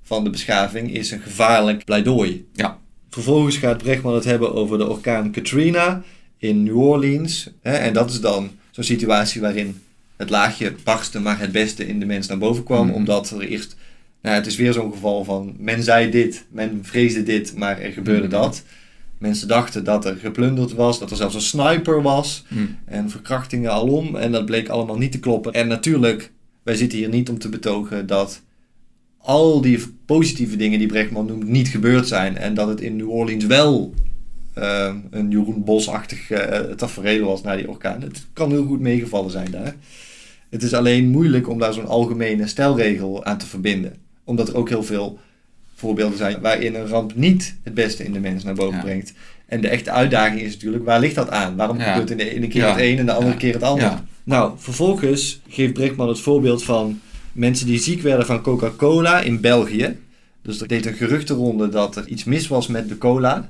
van 0.02 0.24
de 0.24 0.30
beschaving 0.30 0.94
is 0.94 1.10
een 1.10 1.20
gevaarlijk 1.20 1.84
pleidooi. 1.84 2.46
Ja. 2.52 2.78
Vervolgens 3.10 3.56
gaat 3.56 3.78
Brechtman 3.82 4.14
het 4.14 4.24
hebben 4.24 4.54
over 4.54 4.78
de 4.78 4.88
orkaan 4.88 5.30
Katrina 5.30 6.02
in 6.38 6.62
New 6.62 6.78
Orleans. 6.78 7.50
Hè, 7.62 7.72
en 7.72 7.92
dat 7.92 8.10
is 8.10 8.20
dan 8.20 8.50
zo'n 8.70 8.84
situatie 8.84 9.40
waarin 9.40 9.82
het 10.16 10.30
laagje 10.30 10.74
barstte, 10.84 11.20
maar 11.20 11.38
het 11.38 11.52
beste 11.52 11.86
in 11.86 12.00
de 12.00 12.06
mens 12.06 12.26
naar 12.26 12.38
boven 12.38 12.64
kwam. 12.64 12.86
Mhm. 12.86 12.94
Omdat 12.94 13.30
er 13.30 13.40
eerst, 13.40 13.76
nou, 14.22 14.34
het 14.34 14.46
is 14.46 14.56
weer 14.56 14.72
zo'n 14.72 14.92
geval 14.92 15.24
van, 15.24 15.54
men 15.58 15.82
zei 15.82 16.10
dit, 16.10 16.44
men 16.50 16.78
vreesde 16.82 17.22
dit, 17.22 17.56
maar 17.56 17.78
er 17.80 17.92
gebeurde 17.92 18.26
Mhm. 18.26 18.30
dat. 18.30 18.62
Mensen 19.20 19.48
dachten 19.48 19.84
dat 19.84 20.04
er 20.04 20.16
geplunderd 20.16 20.72
was, 20.74 20.98
dat 20.98 21.10
er 21.10 21.16
zelfs 21.16 21.34
een 21.34 21.40
sniper 21.40 22.02
was. 22.02 22.44
Hm. 22.48 22.56
En 22.84 23.10
verkrachtingen 23.10 23.72
alom. 23.72 24.16
En 24.16 24.32
dat 24.32 24.46
bleek 24.46 24.68
allemaal 24.68 24.98
niet 24.98 25.12
te 25.12 25.18
kloppen. 25.18 25.52
En 25.52 25.68
natuurlijk, 25.68 26.32
wij 26.62 26.74
zitten 26.74 26.98
hier 26.98 27.08
niet 27.08 27.28
om 27.28 27.38
te 27.38 27.48
betogen 27.48 28.06
dat 28.06 28.42
al 29.18 29.60
die 29.60 29.78
positieve 30.06 30.56
dingen 30.56 30.78
die 30.78 30.88
Brechtman 30.88 31.26
noemt 31.26 31.48
niet 31.48 31.68
gebeurd 31.68 32.08
zijn. 32.08 32.36
En 32.36 32.54
dat 32.54 32.68
het 32.68 32.80
in 32.80 32.96
New 32.96 33.10
Orleans 33.10 33.46
wel 33.46 33.94
eh, 34.54 34.94
een 35.10 35.30
Jeroen 35.30 35.64
Bos-achtig 35.64 36.30
eh, 36.30 36.60
tafereel 36.60 37.26
was 37.26 37.42
na 37.42 37.56
die 37.56 37.68
orkaan. 37.68 38.02
Het 38.02 38.26
kan 38.32 38.50
heel 38.50 38.64
goed 38.64 38.80
meegevallen 38.80 39.30
zijn 39.30 39.50
daar. 39.50 39.74
Het 40.48 40.62
is 40.62 40.74
alleen 40.74 41.08
moeilijk 41.08 41.48
om 41.48 41.58
daar 41.58 41.72
zo'n 41.72 41.86
algemene 41.86 42.46
stelregel 42.46 43.24
aan 43.24 43.38
te 43.38 43.46
verbinden. 43.46 43.94
Omdat 44.24 44.48
er 44.48 44.56
ook 44.56 44.68
heel 44.68 44.82
veel 44.82 45.18
voorbeelden 45.80 46.18
zijn 46.18 46.40
waarin 46.40 46.74
een 46.74 46.86
ramp 46.86 47.14
niet 47.14 47.56
het 47.62 47.74
beste 47.74 48.04
in 48.04 48.12
de 48.12 48.20
mens 48.20 48.44
naar 48.44 48.54
boven 48.54 48.76
Ja. 48.76 48.82
brengt. 48.82 49.12
En 49.46 49.60
de 49.60 49.68
echte 49.68 49.90
uitdaging 49.90 50.40
is 50.40 50.52
natuurlijk, 50.52 50.84
waar 50.84 51.00
ligt 51.00 51.14
dat 51.14 51.30
aan? 51.30 51.56
Waarom 51.56 51.78
Ja. 51.78 51.90
gebeurt 51.92 52.10
in 52.10 52.16
de 52.16 52.34
ene 52.34 52.48
keer 52.48 52.62
Ja. 52.62 52.70
het 52.70 52.80
een 52.80 52.98
en 52.98 53.06
de 53.06 53.12
andere 53.12 53.32
Ja. 53.32 53.38
keer 53.38 53.52
het 53.52 53.62
ander? 53.62 53.84
Ja. 53.84 54.04
Nou, 54.24 54.52
vervolgens 54.56 55.40
geeft 55.48 55.72
Brechtman 55.72 56.08
het 56.08 56.20
voorbeeld 56.20 56.64
van 56.64 57.00
mensen 57.32 57.66
die 57.66 57.78
ziek 57.78 58.02
werden 58.02 58.26
van 58.26 58.40
Coca-Cola 58.42 59.20
in 59.20 59.40
België. 59.40 59.96
Dus 60.42 60.60
er 60.60 60.68
deed 60.68 60.86
een 60.86 60.94
geruchtenronde 60.94 61.68
dat 61.68 61.96
er 61.96 62.06
iets 62.08 62.24
mis 62.24 62.48
was 62.48 62.66
met 62.66 62.88
de 62.88 62.98
cola. 62.98 63.48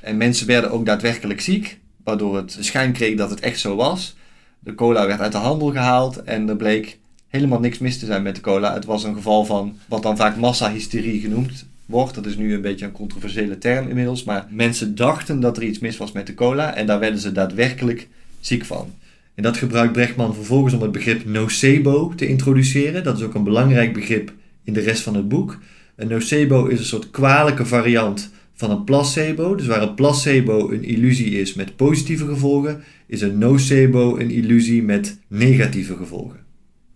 En 0.00 0.16
mensen 0.16 0.46
werden 0.46 0.70
ook 0.70 0.86
daadwerkelijk 0.86 1.40
ziek, 1.40 1.78
waardoor 2.04 2.36
het 2.36 2.56
schijn 2.60 2.92
kreeg 2.92 3.16
dat 3.16 3.30
het 3.30 3.40
echt 3.40 3.60
zo 3.60 3.76
was. 3.76 4.16
De 4.58 4.74
cola 4.74 5.06
werd 5.06 5.20
uit 5.20 5.32
de 5.32 5.38
handel 5.38 5.70
gehaald 5.70 6.22
en 6.22 6.48
er 6.48 6.56
bleek 6.56 6.98
helemaal 7.28 7.60
niks 7.60 7.78
mis 7.78 7.98
te 7.98 8.06
zijn 8.06 8.22
met 8.22 8.34
de 8.34 8.40
cola. 8.40 8.74
Het 8.74 8.84
was 8.84 9.04
een 9.04 9.14
geval 9.14 9.44
van 9.44 9.76
wat 9.88 10.02
dan 10.02 10.16
vaak 10.16 10.36
massahysterie 10.36 11.20
genoemd 11.20 11.66
wordt. 11.88 12.14
Dat 12.14 12.26
is 12.26 12.36
nu 12.36 12.54
een 12.54 12.60
beetje 12.60 12.84
een 12.84 12.92
controversiële 12.92 13.58
term 13.58 13.88
inmiddels. 13.88 14.24
Maar 14.24 14.46
mensen 14.50 14.94
dachten 14.94 15.40
dat 15.40 15.56
er 15.56 15.62
iets 15.62 15.78
mis 15.78 15.96
was 15.96 16.12
met 16.12 16.26
de 16.26 16.34
cola 16.34 16.74
en 16.74 16.86
daar 16.86 16.98
werden 16.98 17.20
ze 17.20 17.32
daadwerkelijk 17.32 18.08
ziek 18.40 18.64
van. 18.64 18.92
En 19.34 19.42
dat 19.42 19.56
gebruikt 19.56 19.92
Brechtman 19.92 20.34
vervolgens 20.34 20.74
om 20.74 20.82
het 20.82 20.92
begrip 20.92 21.24
nocebo 21.24 22.12
te 22.16 22.28
introduceren. 22.28 23.04
Dat 23.04 23.18
is 23.18 23.24
ook 23.24 23.34
een 23.34 23.44
belangrijk 23.44 23.92
begrip 23.92 24.32
in 24.64 24.72
de 24.72 24.80
rest 24.80 25.02
van 25.02 25.14
het 25.14 25.28
boek. 25.28 25.58
Een 25.96 26.08
nocebo 26.08 26.66
is 26.66 26.78
een 26.78 26.84
soort 26.84 27.10
kwalijke 27.10 27.66
variant 27.66 28.30
van 28.54 28.70
een 28.70 28.84
placebo. 28.84 29.54
Dus 29.54 29.66
waar 29.66 29.82
een 29.82 29.94
placebo 29.94 30.70
een 30.70 30.84
illusie 30.84 31.40
is 31.40 31.54
met 31.54 31.76
positieve 31.76 32.26
gevolgen, 32.26 32.82
is 33.06 33.20
een 33.20 33.38
nocebo 33.38 34.16
een 34.16 34.30
illusie 34.30 34.82
met 34.82 35.18
negatieve 35.28 35.96
gevolgen. 35.96 36.47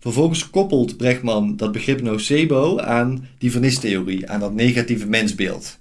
Vervolgens 0.03 0.49
koppelt 0.49 0.97
Brechtman 0.97 1.55
dat 1.55 1.71
begrip 1.71 2.01
nocebo 2.01 2.79
aan 2.79 3.27
die 3.37 3.51
vernistheorie, 3.51 4.29
aan 4.29 4.39
dat 4.39 4.53
negatieve 4.53 5.07
mensbeeld. 5.07 5.79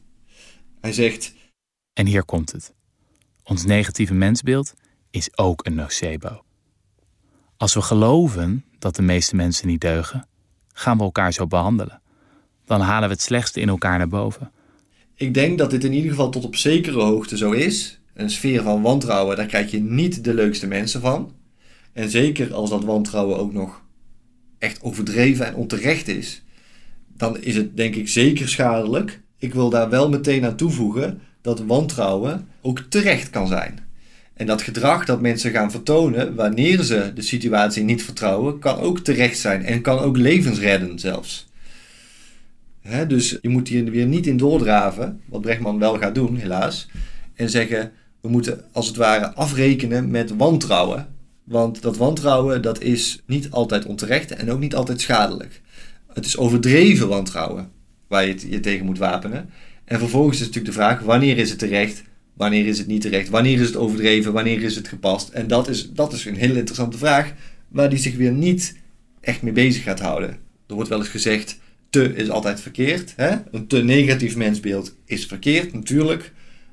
Hij 0.81 0.93
zegt, 0.93 1.35
En 1.93 2.07
hier 2.07 2.25
komt 2.25 2.53
het. 2.53 2.73
Ons 3.45 3.65
negatieve 3.65 4.15
mensbeeld 4.15 4.75
is 5.11 5.39
ook 5.39 5.67
een 5.67 5.75
nocebo. 5.75 6.43
Als 7.57 7.75
we 7.75 7.83
geloven 7.83 8.65
dat 8.79 8.97
de 8.97 9.03
meeste 9.03 9.37
mensen 9.37 9.67
niet 9.67 9.81
deugen, 9.81 10.29
gaan 10.73 10.97
we 10.97 11.03
elkaar 11.03 11.33
zo 11.33 11.47
behandelen. 11.47 12.03
Dan 12.65 12.81
halen 12.81 13.09
we 13.09 13.15
het 13.15 13.23
slechtste 13.23 13.61
in 13.61 13.69
elkaar 13.69 13.99
naar 13.99 14.09
boven. 14.09 14.51
ik 15.15 15.35
denk 15.35 15.59
dat 15.59 15.71
dit 15.71 15.85
in 15.85 15.93
ieder 15.93 16.11
geval 16.11 16.31
tot 16.31 16.45
op 16.45 16.57
zekere 16.57 17.01
hoogte 17.03 17.37
zo 17.37 17.51
is. 17.51 18.01
Een 18.15 18.31
sfeer 18.31 18.63
van 18.63 18.83
wantrouwen, 18.83 19.37
daar 19.37 19.47
krijg 19.47 19.71
je 19.71 19.81
niet 19.81 20.25
de 20.25 20.35
leukste 20.35 20.67
mensen 20.67 21.01
van. 21.01 21.33
En 21.93 22.11
zeker 22.11 22.55
als 22.55 22.71
dat 22.71 22.85
wantrouwen 22.85 23.39
ook 23.39 23.53
nog 23.53 23.83
echt 24.63 24.83
overdreven 24.83 25.47
en 25.47 25.55
onterecht 25.55 26.09
is, 26.09 26.43
dan 27.17 27.41
is 27.41 27.57
het 27.57 27.77
denk 27.77 27.95
ik 27.95 28.09
zeker 28.09 28.49
schadelijk. 28.49 29.21
Ik 29.39 29.55
wil 29.55 29.71
daar 29.71 29.91
wel 29.91 30.09
meteen 30.09 30.45
aan 30.45 30.57
toevoegen 30.57 31.21
dat 31.41 31.61
wantrouwen 31.61 32.49
ook 32.61 32.81
terecht 32.89 33.31
kan 33.31 33.47
zijn. 33.47 33.79
En 34.35 34.47
dat 34.47 34.63
gedrag 34.63 35.05
dat 35.05 35.21
mensen 35.21 35.51
gaan 35.51 35.71
vertonen 35.71 36.35
wanneer 36.35 36.83
ze 36.83 37.13
de 37.15 37.23
situatie 37.23 37.83
niet 37.83 38.05
vertrouwen, 38.05 38.59
kan 38.59 38.77
ook 38.77 38.99
terecht 38.99 39.39
zijn 39.39 39.65
en 39.65 39.81
kan 39.81 39.99
ook 39.99 40.17
levens 40.17 40.59
redden 40.59 40.99
zelfs. 40.99 41.51
Dus 43.09 43.39
je 43.41 43.49
moet 43.49 43.69
hier 43.69 43.91
weer 43.91 44.07
niet 44.07 44.27
in 44.27 44.37
doordraven, 44.37 45.21
wat 45.29 45.41
Brechtman 45.41 45.79
wel 45.79 45.99
gaat 45.99 46.15
doen, 46.15 46.37
helaas. 46.37 46.89
En 47.35 47.51
zeggen, 47.51 47.93
we 48.21 48.29
moeten 48.29 48.65
als 48.73 48.87
het 48.87 48.97
ware 48.97 49.35
afrekenen 49.35 50.11
met 50.11 50.37
wantrouwen. 50.37 51.07
Want 51.45 51.83
dat 51.83 51.97
wantrouwen, 51.97 52.63
dat 52.63 52.81
is 52.81 53.23
niet 53.27 53.51
altijd 53.51 53.87
onterecht 53.87 54.31
en 54.31 54.51
ook 54.51 54.61
niet 54.61 54.75
altijd 54.75 55.01
schadelijk. 55.01 55.61
Het 56.13 56.27
is 56.27 56.37
overdreven 56.37 57.09
wantrouwen 57.09 57.71
waar 58.07 58.27
je 58.27 58.51
je 58.51 58.61
tegen 58.61 58.87
moet 58.87 58.99
wapenen. 58.99 59.51
En 59.85 59.99
vervolgens 59.99 60.41
is 60.41 60.47
natuurlijk 60.47 60.75
de 60.75 60.81
vraag, 60.81 61.01
wanneer 61.01 61.39
is 61.39 61.51
het 61.51 61.59
terecht? 61.59 62.03
Wanneer 62.35 62.67
is 62.67 62.79
het 62.79 62.87
niet 62.87 63.01
terecht? 63.01 63.29
Wanneer 63.29 63.61
is 63.61 63.67
het 63.67 63.77
overdreven? 63.77 64.33
Wanneer 64.33 64.63
is 64.63 64.77
het 64.77 64.89
gepast? 64.89 65.29
En 65.29 65.49
dat 65.49 65.69
is, 65.69 65.91
dat 65.91 66.13
is 66.13 66.25
een 66.25 66.37
hele 66.37 66.59
interessante 66.59 66.99
vraag, 66.99 67.33
waar 67.69 67.91
die 67.91 67.99
zich 67.99 68.17
weer 68.17 68.33
niet 68.33 68.77
echt 69.21 69.43
mee 69.43 69.53
bezig 69.53 69.83
gaat 69.83 70.01
houden. 70.01 70.31
Er 70.67 70.75
wordt 70.75 70.89
wel 70.89 70.99
eens 70.99 71.09
gezegd, 71.09 71.59
te 71.91 72.15
is 72.15 72.31
altijd 72.31 72.61
verkeerd. 72.61 73.13
Hè? 73.17 73.37
Een 73.51 73.67
te 73.67 73.83
negatief 73.83 74.37
mensbeeld 74.37 74.97
is 75.05 75.27
verkeerd, 75.27 75.73
natuurlijk. 75.73 76.33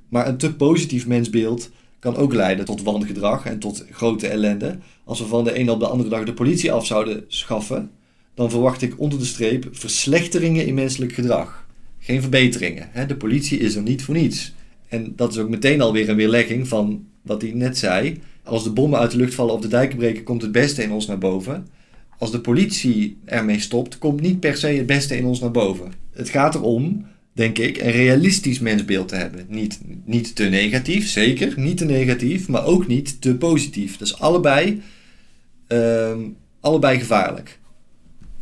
Maar 0.10 0.28
een 0.28 0.38
te 0.38 0.56
positief 0.56 1.08
mensbeeld 1.08 1.72
kan 2.00 2.16
ook 2.16 2.34
leiden 2.34 2.66
tot 2.66 2.84
wangedrag 2.84 3.46
en 3.46 3.60
tot 3.60 3.86
grote 3.92 4.28
ellende. 4.28 4.78
Als 5.04 5.20
we 5.20 5.26
van 5.26 5.44
de 5.44 5.54
ene 5.54 5.72
op 5.72 5.80
de 5.80 5.88
andere 5.88 6.10
dag 6.10 6.24
de 6.24 6.34
politie 6.34 6.72
af 6.72 6.86
zouden 6.86 7.24
schaffen, 7.28 7.92
dan 8.34 8.50
verwacht 8.50 8.82
ik 8.82 9.00
onder 9.00 9.20
de 9.20 9.26
streep 9.26 9.68
verslechteringen 9.72 10.66
in 10.66 10.74
menselijk 10.74 11.14
gedrag. 11.14 11.68
Geen 12.00 12.22
verbeteringen. 12.22 12.90
Hè? 12.92 13.06
De 13.06 13.16
politie 13.16 13.60
is 13.60 13.76
er 13.76 13.82
niet 13.82 14.04
voor 14.04 14.16
niets. 14.16 14.54
En 14.88 15.14
dat 15.16 15.32
is 15.32 15.38
ook 15.38 15.50
meteen 15.50 15.82
alweer 15.82 16.10
een 16.10 16.16
weerlegging 16.16 16.68
van 16.68 17.06
wat 17.22 17.42
hij 17.42 17.52
net 17.52 17.78
zei. 17.78 18.20
Als 18.44 18.64
de 18.64 18.72
bommen 18.72 19.00
uit 19.00 19.12
de 19.12 19.18
lucht 19.18 19.34
vallen 19.34 19.54
of 19.54 19.62
de 19.62 19.68
dijken 19.68 19.98
breken, 19.98 20.24
komt 20.24 20.42
het 20.42 20.52
beste 20.52 20.84
in 20.84 20.92
ons 20.92 21.08
naar 21.08 21.18
boven. 21.18 21.68
Als 22.18 22.32
de 22.32 22.42
politie 22.42 23.18
ermee 23.26 23.60
stopt, 23.60 23.98
komt 23.98 24.22
niet 24.22 24.40
per 24.40 24.58
se 24.58 24.68
het 24.68 24.86
beste 24.86 25.18
in 25.18 25.26
ons 25.26 25.40
naar 25.40 25.52
boven. 25.52 25.92
Het 26.12 26.30
gaat 26.30 26.56
erom, 26.56 27.06
denk 27.39 27.58
ik, 27.58 27.78
een 27.78 27.91
realistisch 27.91 28.60
mensbeeld 28.60 29.08
te 29.08 29.15
hebben. 29.15 29.45
Niet, 29.47 29.80
niet 30.06 30.36
te 30.36 30.43
negatief, 30.43 31.08
zeker, 31.08 31.54
niet 31.56 31.78
te 31.78 31.86
negatief, 31.86 32.47
maar 32.47 32.65
ook 32.65 32.88
niet 32.88 33.21
te 33.21 33.36
positief. 33.36 33.97
Dus 33.97 34.19
allebei, 34.19 34.82
ehm, 35.67 36.19
allebei 36.60 36.99
gevaarlijk. 36.99 37.60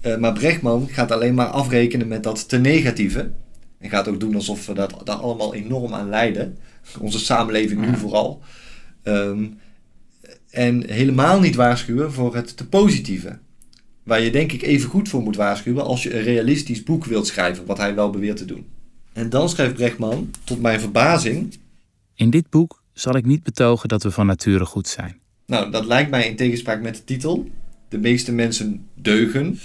Eh, 0.01 0.17
maar 0.17 0.33
Brechtman 0.33 0.87
gaat 0.89 1.11
alleen 1.11 1.33
maar 1.33 1.47
afrekenen 1.47 2.07
met 2.07 2.23
dat 2.23 2.49
te 2.49 2.57
negatieve. 2.57 3.31
En 3.79 3.89
gaat 3.89 4.07
ook 4.07 4.19
doen 4.19 4.35
alsof 4.35 4.65
we 4.65 4.73
dat, 4.73 5.01
daar 5.03 5.15
allemaal 5.15 5.53
enorm 5.53 5.93
aan 5.93 6.09
lijden. 6.09 6.57
Onze 6.99 7.19
samenleving 7.19 7.85
nu 7.85 7.97
vooral. 7.97 8.41
Ehm, 9.03 9.45
en 10.49 10.89
helemaal 10.89 11.39
niet 11.39 11.55
waarschuwen 11.55 12.13
voor 12.13 12.35
het 12.35 12.57
te 12.57 12.67
positieve. 12.67 13.37
Waar 14.03 14.21
je 14.21 14.31
denk 14.31 14.51
ik 14.51 14.61
even 14.61 14.89
goed 14.89 15.09
voor 15.09 15.21
moet 15.21 15.35
waarschuwen 15.35 15.83
als 15.83 16.03
je 16.03 16.15
een 16.15 16.23
realistisch 16.23 16.83
boek 16.83 17.05
wilt 17.05 17.27
schrijven, 17.27 17.65
wat 17.65 17.77
hij 17.77 17.95
wel 17.95 18.09
beweert 18.09 18.37
te 18.37 18.45
doen. 18.45 18.75
En 19.17 19.29
dan 19.29 19.49
schrijft 19.49 19.73
Brechtman, 19.73 20.31
tot 20.43 20.61
mijn 20.61 20.79
verbazing, 20.79 21.57
In 22.15 22.29
dit 22.29 22.49
boek 22.49 22.83
zal 22.93 23.15
ik 23.15 23.25
niet 23.25 23.43
betogen 23.43 23.89
dat 23.89 24.03
we 24.03 24.11
van 24.11 24.25
nature 24.25 24.65
goed 24.65 24.87
zijn. 24.87 25.19
nou 25.45 25.71
dat 25.71 25.85
lijkt 25.85 26.09
mij 26.09 26.27
in 26.27 26.35
tegenspraak 26.35 26.81
met 26.81 26.95
de 26.95 27.03
titel, 27.03 27.49
de 27.89 27.97
meeste 27.97 28.31
mensen 28.31 28.87
deugen. 28.93 29.59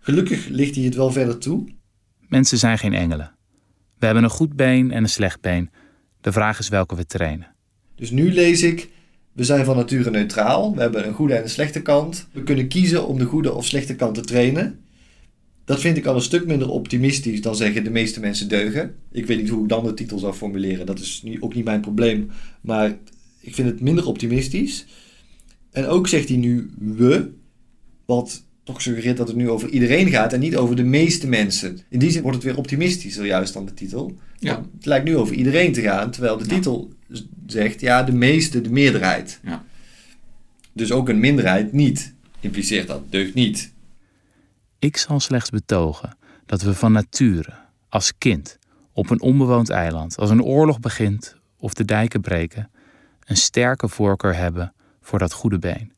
Gelukkig 0.00 0.46
ligt 0.48 0.74
hij 0.74 0.84
het 0.84 0.94
wel 0.94 1.10
verder 1.12 1.38
toe. 1.38 1.64
Mensen 2.28 2.58
zijn 2.58 2.78
geen 2.78 2.94
engelen. 2.94 3.30
We 3.98 4.06
hebben 4.06 4.24
een 4.24 4.30
goed 4.30 4.56
been 4.56 4.90
en 4.90 5.02
een 5.02 5.08
slecht 5.08 5.40
been. 5.40 5.70
De 6.20 6.32
vraag 6.32 6.58
is 6.58 6.68
welke 6.68 6.96
we 6.96 7.06
trainen. 7.06 7.54
Dus 7.94 8.10
nu 8.10 8.32
lees 8.32 8.62
ik, 8.62 8.88
we 9.32 9.44
zijn 9.44 9.64
van 9.64 9.76
nature 9.76 10.10
neutraal, 10.10 10.74
we 10.74 10.80
hebben 10.80 11.06
een 11.06 11.14
goede 11.14 11.34
en 11.34 11.42
een 11.42 11.48
slechte 11.48 11.82
kant. 11.82 12.28
We 12.32 12.42
kunnen 12.42 12.68
kiezen 12.68 13.06
om 13.06 13.18
de 13.18 13.24
goede 13.24 13.52
of 13.52 13.66
slechte 13.66 13.96
kant 13.96 14.14
te 14.14 14.20
trainen. 14.20 14.80
Dat 15.68 15.80
vind 15.80 15.96
ik 15.96 16.06
al 16.06 16.14
een 16.14 16.20
stuk 16.20 16.46
minder 16.46 16.68
optimistisch 16.70 17.42
dan 17.42 17.56
zeggen 17.56 17.84
de 17.84 17.90
meeste 17.90 18.20
mensen 18.20 18.48
deugen. 18.48 18.94
Ik 19.12 19.26
weet 19.26 19.38
niet 19.40 19.48
hoe 19.48 19.62
ik 19.62 19.68
dan 19.68 19.84
de 19.84 19.94
titel 19.94 20.18
zou 20.18 20.34
formuleren, 20.34 20.86
dat 20.86 20.98
is 20.98 21.20
nu 21.24 21.36
ook 21.40 21.54
niet 21.54 21.64
mijn 21.64 21.80
probleem. 21.80 22.30
Maar 22.60 22.96
ik 23.40 23.54
vind 23.54 23.68
het 23.68 23.80
minder 23.80 24.06
optimistisch. 24.06 24.86
En 25.70 25.86
ook 25.86 26.08
zegt 26.08 26.28
hij 26.28 26.36
nu 26.36 26.70
we, 26.78 27.30
wat 28.04 28.42
toch 28.64 28.82
suggereert 28.82 29.16
dat 29.16 29.28
het 29.28 29.36
nu 29.36 29.50
over 29.50 29.68
iedereen 29.68 30.08
gaat 30.08 30.32
en 30.32 30.40
niet 30.40 30.56
over 30.56 30.76
de 30.76 30.84
meeste 30.84 31.28
mensen. 31.28 31.78
In 31.88 31.98
die 31.98 32.10
zin 32.10 32.22
wordt 32.22 32.36
het 32.36 32.46
weer 32.46 32.56
optimistischer 32.56 33.26
juist 33.26 33.52
dan 33.52 33.66
de 33.66 33.74
titel. 33.74 34.16
Ja. 34.38 34.64
Het 34.76 34.86
lijkt 34.86 35.04
nu 35.04 35.16
over 35.16 35.34
iedereen 35.34 35.72
te 35.72 35.80
gaan, 35.80 36.10
terwijl 36.10 36.36
de 36.38 36.44
Ja. 36.48 36.54
titel 36.54 36.92
zegt 37.46 37.80
ja, 37.80 38.02
de 38.02 38.12
meeste, 38.12 38.60
de 38.60 38.70
meerderheid. 38.70 39.40
Ja. 39.44 39.64
Dus 40.72 40.92
ook 40.92 41.08
een 41.08 41.20
minderheid 41.20 41.72
niet, 41.72 42.14
impliceert 42.40 42.86
dat, 42.86 43.02
deugt 43.10 43.34
niet. 43.34 43.72
Ik 44.80 44.96
zal 44.96 45.20
slechts 45.20 45.50
betogen 45.50 46.16
dat 46.46 46.62
we 46.62 46.74
van 46.74 46.92
nature, 46.92 47.52
als 47.88 48.12
kind, 48.18 48.58
op 48.92 49.10
een 49.10 49.20
onbewoond 49.20 49.70
eiland, 49.70 50.16
als 50.16 50.30
een 50.30 50.42
oorlog 50.42 50.80
begint 50.80 51.36
of 51.56 51.74
de 51.74 51.84
dijken 51.84 52.20
breken, 52.20 52.70
een 53.24 53.36
sterke 53.36 53.88
voorkeur 53.88 54.36
hebben 54.36 54.72
voor 55.00 55.18
dat 55.18 55.32
goede 55.32 55.58
been. 55.58 55.92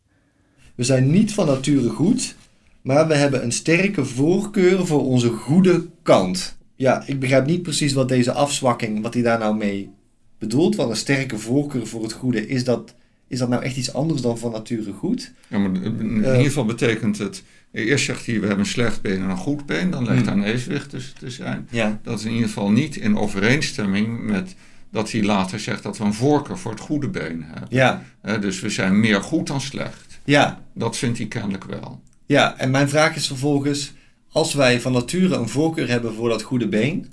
We 0.74 0.84
zijn 0.84 1.10
niet 1.10 1.34
van 1.34 1.46
nature 1.46 1.88
goed, 1.88 2.34
maar 2.82 3.08
we 3.08 3.14
hebben 3.14 3.42
een 3.44 3.52
sterke 3.52 4.04
voorkeur 4.04 4.86
voor 4.86 5.04
onze 5.04 5.28
goede 5.28 5.86
kant. 6.02 6.56
Ja, 6.74 7.02
ik 7.06 7.20
begrijp 7.20 7.46
niet 7.46 7.62
precies 7.62 7.92
wat 7.92 8.08
deze 8.08 8.32
afzwakking, 8.32 9.02
wat 9.02 9.14
hij 9.14 9.22
daar 9.22 9.38
nou 9.38 9.56
mee 9.56 9.90
bedoelt. 10.38 10.76
Want 10.76 10.90
een 10.90 10.96
sterke 10.96 11.38
voorkeur 11.38 11.86
voor 11.86 12.02
het 12.02 12.12
goede, 12.12 12.46
is 12.46 12.64
dat, 12.64 12.94
is 13.30 13.38
dat 13.38 13.48
nou 13.48 13.62
echt 13.62 13.76
iets 13.76 13.92
anders 13.94 14.20
dan 14.20 14.38
van 14.38 14.50
nature 14.52 14.92
goed? 14.92 15.32
Ja, 15.48 15.58
maar 15.58 15.70
in 15.82 16.10
Eh. 16.24 16.30
ieder 16.30 16.44
geval 16.44 16.64
betekent 16.64 17.18
het... 17.18 17.42
Eerst 17.72 18.04
zegt 18.04 18.26
hij, 18.26 18.34
we 18.34 18.46
hebben 18.46 18.58
een 18.64 18.70
slecht 18.70 19.00
been 19.02 19.22
en 19.22 19.28
een 19.30 19.36
goed 19.36 19.66
been. 19.66 19.90
Dan 19.90 20.04
lijkt 20.04 20.26
Hmm. 20.26 20.38
daar 20.38 20.46
een 20.48 20.52
evenwicht 20.54 20.90
tussen 20.90 21.14
te 21.18 21.30
zijn. 21.30 21.68
Ja. 21.70 22.00
Dat 22.02 22.18
is 22.18 22.24
in 22.24 22.30
ieder 22.32 22.46
geval 22.48 22.70
niet 22.70 22.96
in 22.96 23.16
overeenstemming 23.18 24.20
met 24.20 24.54
dat 24.92 25.10
hij 25.10 25.22
later 25.22 25.60
zegt 25.60 25.82
dat 25.82 25.98
we 25.98 26.04
een 26.04 26.14
voorkeur 26.14 26.58
voor 26.58 26.70
het 26.70 26.80
goede 26.80 27.08
been 27.08 27.42
hebben. 27.46 27.68
Ja, 27.70 28.02
dus 28.40 28.60
we 28.60 28.68
zijn 28.68 29.00
meer 29.00 29.22
goed 29.22 29.46
dan 29.46 29.60
slecht. 29.60 30.18
ja, 30.24 30.60
Dat 30.74 30.96
vindt 30.96 31.18
hij 31.18 31.26
kennelijk 31.26 31.64
wel. 31.64 32.00
ja. 32.26 32.58
En 32.58 32.70
mijn 32.70 32.88
vraag 32.88 33.16
is 33.16 33.26
vervolgens, 33.26 33.92
als 34.32 34.54
wij 34.54 34.80
van 34.80 34.92
nature 34.92 35.34
een 35.36 35.48
voorkeur 35.48 35.88
hebben 35.88 36.14
voor 36.14 36.28
dat 36.28 36.42
goede 36.42 36.68
been, 36.68 37.06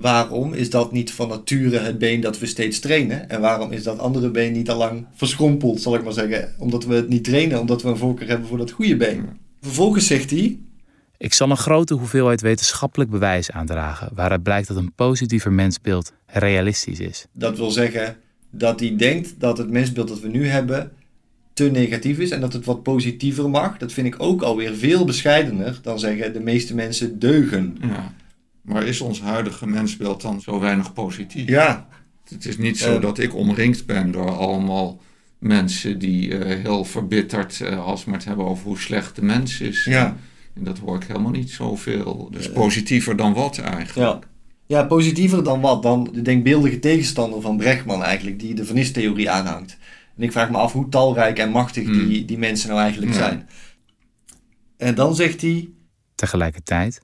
waarom 0.00 0.52
is 0.52 0.70
dat 0.70 0.92
niet 0.92 1.12
van 1.12 1.28
nature 1.28 1.78
het 1.78 1.98
been 1.98 2.20
dat 2.20 2.38
we 2.38 2.46
steeds 2.46 2.80
trainen? 2.80 3.28
En 3.28 3.40
waarom 3.40 3.72
is 3.72 3.82
dat 3.82 3.98
andere 3.98 4.30
been 4.30 4.52
niet 4.52 4.70
al 4.70 4.76
lang 4.76 5.06
verschrompeld, 5.14 5.80
zal 5.80 5.94
ik 5.94 6.04
maar 6.04 6.12
zeggen? 6.12 6.54
Omdat 6.58 6.84
we 6.84 6.94
het 6.94 7.08
niet 7.08 7.24
trainen, 7.24 7.60
omdat 7.60 7.82
we 7.82 7.88
een 7.88 7.96
voorkeur 7.96 8.28
hebben 8.28 8.48
voor 8.48 8.58
dat 8.58 8.70
goede 8.70 8.96
been. 8.96 9.28
Vervolgens 9.60 10.06
zegt 10.06 10.30
hij, 10.30 10.58
Ik 11.16 11.32
zal 11.32 11.50
een 11.50 11.56
grote 11.56 11.94
hoeveelheid 11.94 12.40
wetenschappelijk 12.40 13.10
bewijs 13.10 13.50
aandragen 13.50 14.10
waaruit 14.14 14.42
blijkt 14.42 14.68
dat 14.68 14.76
een 14.76 14.92
positiever 14.94 15.52
mensbeeld 15.52 16.12
realistisch 16.26 17.00
is. 17.00 17.26
dat 17.32 17.56
wil 17.56 17.70
zeggen 17.70 18.16
dat 18.50 18.80
hij 18.80 18.96
denkt 18.96 19.34
dat 19.38 19.58
het 19.58 19.70
mensbeeld 19.70 20.08
dat 20.08 20.20
we 20.20 20.28
nu 20.28 20.46
hebben 20.46 20.90
te 21.52 21.70
negatief 21.70 22.18
is 22.18 22.30
en 22.30 22.40
dat 22.40 22.52
het 22.52 22.64
wat 22.64 22.82
positiever 22.82 23.50
mag. 23.50 23.78
Dat 23.78 23.92
vind 23.92 24.06
ik 24.06 24.14
ook 24.18 24.42
alweer 24.42 24.74
veel 24.74 25.04
bescheidener 25.04 25.78
dan 25.82 25.98
zeggen 25.98 26.32
de 26.32 26.40
meeste 26.40 26.74
mensen 26.74 27.18
deugen. 27.18 27.76
Ja. 27.80 28.14
Maar 28.68 28.84
is 28.86 29.00
ons 29.00 29.20
huidige 29.20 29.66
mensbeeld 29.66 30.22
dan 30.22 30.40
zo 30.40 30.60
weinig 30.60 30.92
positief? 30.92 31.48
Ja, 31.48 31.88
Het 32.28 32.44
is 32.46 32.58
niet 32.58 32.78
zo 32.78 32.94
Eh. 32.94 33.00
dat 33.00 33.18
ik 33.18 33.34
omringd 33.34 33.86
ben 33.86 34.10
door 34.12 34.30
allemaal 34.36 35.00
mensen 35.38 35.98
die 35.98 36.38
eh, 36.38 36.62
heel 36.62 36.84
verbitterd 36.84 37.60
uh, 37.62 37.86
alsmaar 37.86 38.14
het 38.16 38.24
hebben 38.24 38.46
over 38.46 38.64
hoe 38.66 38.78
slecht 38.78 39.16
de 39.16 39.22
mens 39.22 39.60
is. 39.60 39.84
ja. 39.84 40.16
En 40.54 40.64
dat 40.64 40.78
hoor 40.78 40.96
ik 40.96 41.04
helemaal 41.04 41.30
niet 41.30 41.50
zoveel. 41.50 42.28
Dus 42.30 42.52
positiever 42.52 43.16
dan 43.16 43.32
wat 43.34 43.58
eigenlijk. 43.58 43.94
Ja. 43.94 44.18
ja, 44.66 44.84
positiever 44.84 45.44
dan 45.44 45.60
wat? 45.60 45.82
Dan 45.82 46.08
de 46.12 46.22
denkbeeldige 46.22 46.78
tegenstander 46.78 47.40
van 47.40 47.56
Brechtman 47.56 48.02
eigenlijk, 48.02 48.38
die 48.40 48.54
de 48.54 48.64
vernistheorie 48.64 49.30
aanhangt. 49.30 49.76
En 50.16 50.22
ik 50.22 50.32
vraag 50.32 50.50
me 50.50 50.56
af 50.56 50.72
hoe 50.72 50.88
talrijk 50.88 51.38
en 51.38 51.50
machtig 51.50 51.84
Hmm. 51.84 52.08
die, 52.08 52.24
die 52.24 52.38
mensen 52.38 52.68
nou 52.68 52.80
eigenlijk 52.80 53.12
Ja. 53.12 53.18
zijn. 53.18 53.48
En 54.76 54.94
dan 54.94 55.14
zegt 55.14 55.40
hij, 55.40 55.68
Tegelijkertijd 56.14 57.00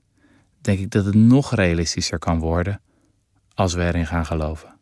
denk 0.65 0.79
ik 0.79 0.91
dat 0.91 1.05
het 1.05 1.15
nog 1.15 1.55
realistischer 1.55 2.19
kan 2.19 2.39
worden 2.39 2.81
als 3.53 3.73
we 3.73 3.81
erin 3.81 4.05
gaan 4.05 4.25
geloven. 4.25 4.73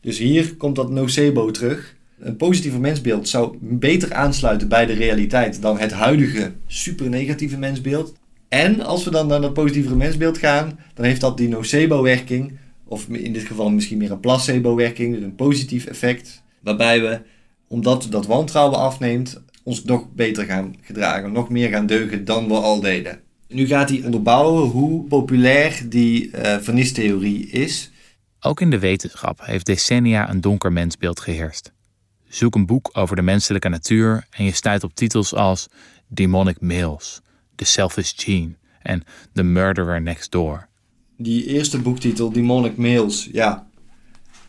dus 0.00 0.18
hier 0.18 0.56
komt 0.56 0.76
dat 0.76 0.90
nocebo 0.90 1.50
terug. 1.50 1.96
Een 2.18 2.36
positieve 2.36 2.78
mensbeeld 2.78 3.28
zou 3.28 3.56
beter 3.60 4.14
aansluiten 4.14 4.68
bij 4.68 4.86
de 4.86 4.92
realiteit 4.92 5.62
dan 5.62 5.78
het 5.78 5.92
huidige 5.92 6.52
super 6.66 7.08
negatieve 7.08 7.58
mensbeeld. 7.58 8.14
En 8.48 8.80
als 8.80 9.04
we 9.04 9.10
dan 9.10 9.26
naar 9.26 9.40
dat 9.40 9.52
positievere 9.52 9.96
mensbeeld 9.96 10.38
gaan, 10.38 10.78
dan 10.94 11.04
heeft 11.04 11.20
dat 11.20 11.36
die 11.36 11.48
nocebo-werking, 11.48 12.58
of 12.84 13.08
in 13.08 13.32
dit 13.32 13.42
geval 13.42 13.70
misschien 13.70 13.98
meer 13.98 14.10
een 14.10 14.20
placebo-werking, 14.20 15.14
dus 15.14 15.22
een 15.22 15.34
positief 15.34 15.86
effect, 15.86 16.42
waarbij 16.60 17.00
we, 17.00 17.20
omdat 17.68 18.06
dat 18.10 18.26
wantrouwen 18.26 18.78
afneemt, 18.78 19.42
ons 19.62 19.84
nog 19.84 20.12
beter 20.12 20.44
gaan 20.44 20.74
gedragen, 20.80 21.32
nog 21.32 21.48
meer 21.48 21.68
gaan 21.68 21.86
deugen 21.86 22.24
dan 22.24 22.48
we 22.48 22.54
al 22.54 22.80
deden. 22.80 23.23
Nu 23.48 23.66
gaat 23.66 23.88
hij 23.88 24.02
onderbouwen 24.04 24.70
hoe 24.70 25.04
populair 25.04 25.82
die 25.88 26.30
eh 26.30 26.60
vernistheorie 26.60 27.46
is. 27.46 27.90
Ook 28.40 28.60
in 28.60 28.70
de 28.70 28.78
wetenschap 28.78 29.40
heeft 29.42 29.66
decennia 29.66 30.30
een 30.30 30.40
donker 30.40 30.72
mensbeeld 30.72 31.20
geheerst. 31.20 31.72
Zoek 32.28 32.54
een 32.54 32.66
boek 32.66 32.90
over 32.92 33.16
de 33.16 33.22
menselijke 33.22 33.68
natuur 33.68 34.26
en 34.30 34.44
je 34.44 34.52
stuit 34.52 34.84
op 34.84 34.94
titels 34.94 35.34
als 35.34 35.68
Demonic 36.08 36.60
Males, 36.60 37.20
The 37.54 37.64
Selfish 37.64 38.12
Gene 38.16 38.56
en 38.82 39.02
The 39.32 39.42
Murderer 39.42 40.02
Next 40.02 40.30
Door. 40.30 40.68
Die 41.16 41.46
eerste 41.46 41.78
boektitel, 41.78 42.32
Demonic 42.32 42.76
Males, 42.76 43.28
ja, 43.32 43.66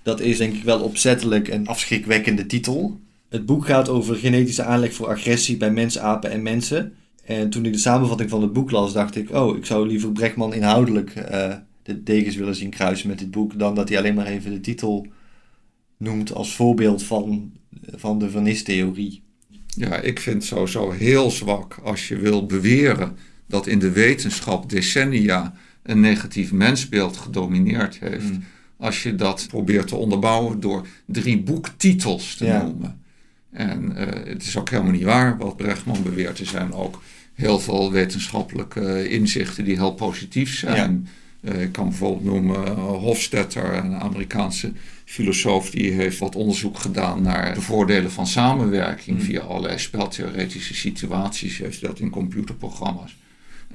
dat 0.04 0.20
is 0.20 0.38
denk 0.38 0.54
ik 0.54 0.64
wel 0.64 0.80
opzettelijk 0.80 1.48
een 1.48 1.68
afschrikwekkende 1.68 2.46
titel. 2.46 3.00
Het 3.30 3.46
boek 3.46 3.66
gaat 3.66 3.90
over 3.90 4.16
genetische 4.16 4.64
aanleg 4.64 4.94
voor 4.94 5.08
agressie 5.08 5.58
bij 5.58 5.72
mensen, 5.72 6.02
apen 6.02 6.32
en 6.32 6.44
mensen. 6.44 6.96
En 7.26 7.50
toen 7.50 7.66
ik 7.66 7.72
de 7.74 7.78
samenvatting 7.80 8.30
van 8.30 8.42
het 8.42 8.54
boek 8.54 8.72
las, 8.72 8.94
dacht 8.94 9.16
ik, 9.16 9.32
oh, 9.32 9.58
ik 9.58 9.66
zou 9.66 9.88
liever 9.88 10.12
Brechtman 10.12 10.54
inhoudelijk 10.54 11.10
eh, 11.16 11.54
de 11.84 12.04
degens 12.04 12.36
willen 12.36 12.56
zien 12.56 12.70
kruisen 12.70 13.08
met 13.08 13.20
dit 13.20 13.32
boek, 13.32 13.60
dan 13.60 13.76
dat 13.76 13.90
hij 13.90 13.98
alleen 13.98 14.16
maar 14.16 14.26
even 14.26 14.52
de 14.52 14.60
titel 14.60 15.08
noemt 15.98 16.34
als 16.34 16.56
voorbeeld 16.56 17.04
van, 17.04 17.52
van 17.96 18.20
de 18.20 18.30
vernistheorie. 18.30 19.24
Ja, 19.68 19.96
ik 20.00 20.20
vind 20.20 20.36
het 20.36 20.46
sowieso 20.46 20.92
heel 20.92 21.32
zwak 21.32 21.80
als 21.84 22.08
je 22.08 22.18
wil 22.18 22.46
beweren 22.46 23.18
dat 23.48 23.68
in 23.68 23.80
de 23.80 23.92
wetenschap 23.92 24.70
decennia 24.70 25.54
een 25.84 26.00
negatief 26.00 26.52
mensbeeld 26.52 27.18
gedomineerd 27.18 28.00
heeft. 28.00 28.32
Mm. 28.32 28.44
Als 28.78 29.04
je 29.04 29.16
dat 29.16 29.46
probeert 29.48 29.88
te 29.88 29.96
onderbouwen 29.96 30.60
door 30.60 30.88
drie 31.06 31.42
boektitels 31.42 32.36
te 32.36 32.46
Ja. 32.46 32.64
noemen. 32.64 33.02
En 33.52 33.96
eh, 33.96 34.32
het 34.34 34.44
is 34.44 34.58
ook 34.58 34.70
helemaal 34.70 34.92
niet 34.92 35.04
waar 35.04 35.38
wat 35.38 35.58
Brechtman 35.58 36.04
beweert. 36.04 36.40
Er 36.40 36.46
zijn 36.46 36.74
ook 36.74 37.02
heel 37.36 37.60
veel 37.60 37.92
wetenschappelijke 37.92 39.10
inzichten 39.10 39.64
die 39.64 39.76
heel 39.76 39.94
positief 39.94 40.58
zijn. 40.58 41.08
Eh, 41.42 41.62
ik 41.62 41.72
kan 41.72 41.90
bijvoorbeeld 41.90 42.24
noemen 42.24 42.66
eh, 42.66 42.88
Hofstetter, 42.88 43.74
een 43.74 43.96
Amerikaanse 43.96 44.72
filosoof, 45.06 45.70
die 45.70 45.92
heeft 45.92 46.18
wat 46.18 46.36
onderzoek 46.36 46.80
gedaan 46.80 47.22
naar 47.22 47.54
de 47.54 47.62
voordelen 47.62 48.12
van 48.12 48.28
samenwerking 48.28 49.24
via 49.24 49.42
allerlei 49.42 49.80
speltheoretische 49.80 50.76
situaties. 50.76 51.58
Heeft 51.58 51.82
dat 51.82 52.00
in 52.00 52.10
computerprogramma's 52.10 53.16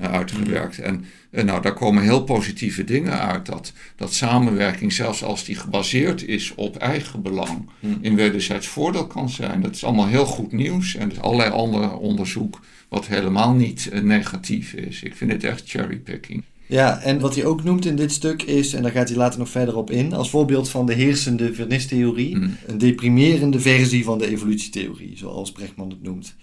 uitgewerkt. 0.08 0.78
En 0.78 1.04
eh, 1.30 1.44
nou, 1.44 1.62
daar 1.62 1.74
komen 1.74 2.02
heel 2.02 2.24
positieve 2.24 2.84
dingen 2.84 3.20
uit. 3.20 3.46
Dat, 3.46 3.72
dat 3.96 4.12
samenwerking, 4.12 4.92
zelfs 4.92 5.24
als 5.24 5.44
die 5.44 5.56
gebaseerd 5.56 6.26
is 6.26 6.52
op 6.54 6.76
eigen 6.76 7.22
belang, 7.22 7.68
in 8.00 8.14
wederzijds 8.14 8.66
voordeel 8.66 9.06
kan 9.06 9.28
zijn. 9.28 9.62
Dat 9.62 9.74
is 9.74 9.84
allemaal 9.84 10.06
heel 10.06 10.26
goed 10.26 10.52
nieuws. 10.52 10.94
En 10.94 11.06
er 11.06 11.12
is 11.12 11.20
allerlei 11.20 11.50
ander 11.50 11.96
onderzoek 11.96 12.60
wat 12.88 13.06
helemaal 13.06 13.54
niet 13.54 13.88
eh, 13.88 14.00
negatief 14.00 14.72
is. 14.72 15.02
Ik 15.02 15.16
vind 15.16 15.32
het 15.32 15.44
echt 15.44 15.62
cherrypicking. 15.70 16.44
Ja, 16.66 17.00
en 17.00 17.20
wat 17.20 17.34
hij 17.34 17.44
ook 17.44 17.64
noemt 17.64 17.86
in 17.86 17.96
dit 17.96 18.12
stuk 18.12 18.42
is, 18.42 18.72
en 18.72 18.82
daar 18.82 18.92
gaat 18.92 19.08
hij 19.08 19.16
later 19.16 19.38
nog 19.38 19.48
verder 19.48 19.76
op 19.76 19.90
in, 19.90 20.12
als 20.12 20.30
voorbeeld 20.30 20.68
van 20.68 20.86
de 20.86 20.94
heersende 20.94 21.54
vernistheorie, 21.54 22.36
Mm. 22.36 22.56
een 22.66 22.78
deprimerende 22.78 23.60
versie 23.60 24.04
van 24.04 24.18
de 24.18 24.26
evolutietheorie, 24.26 25.16
zoals 25.16 25.52
Brechtman 25.52 25.90
het 25.90 26.02
noemt. 26.02 26.34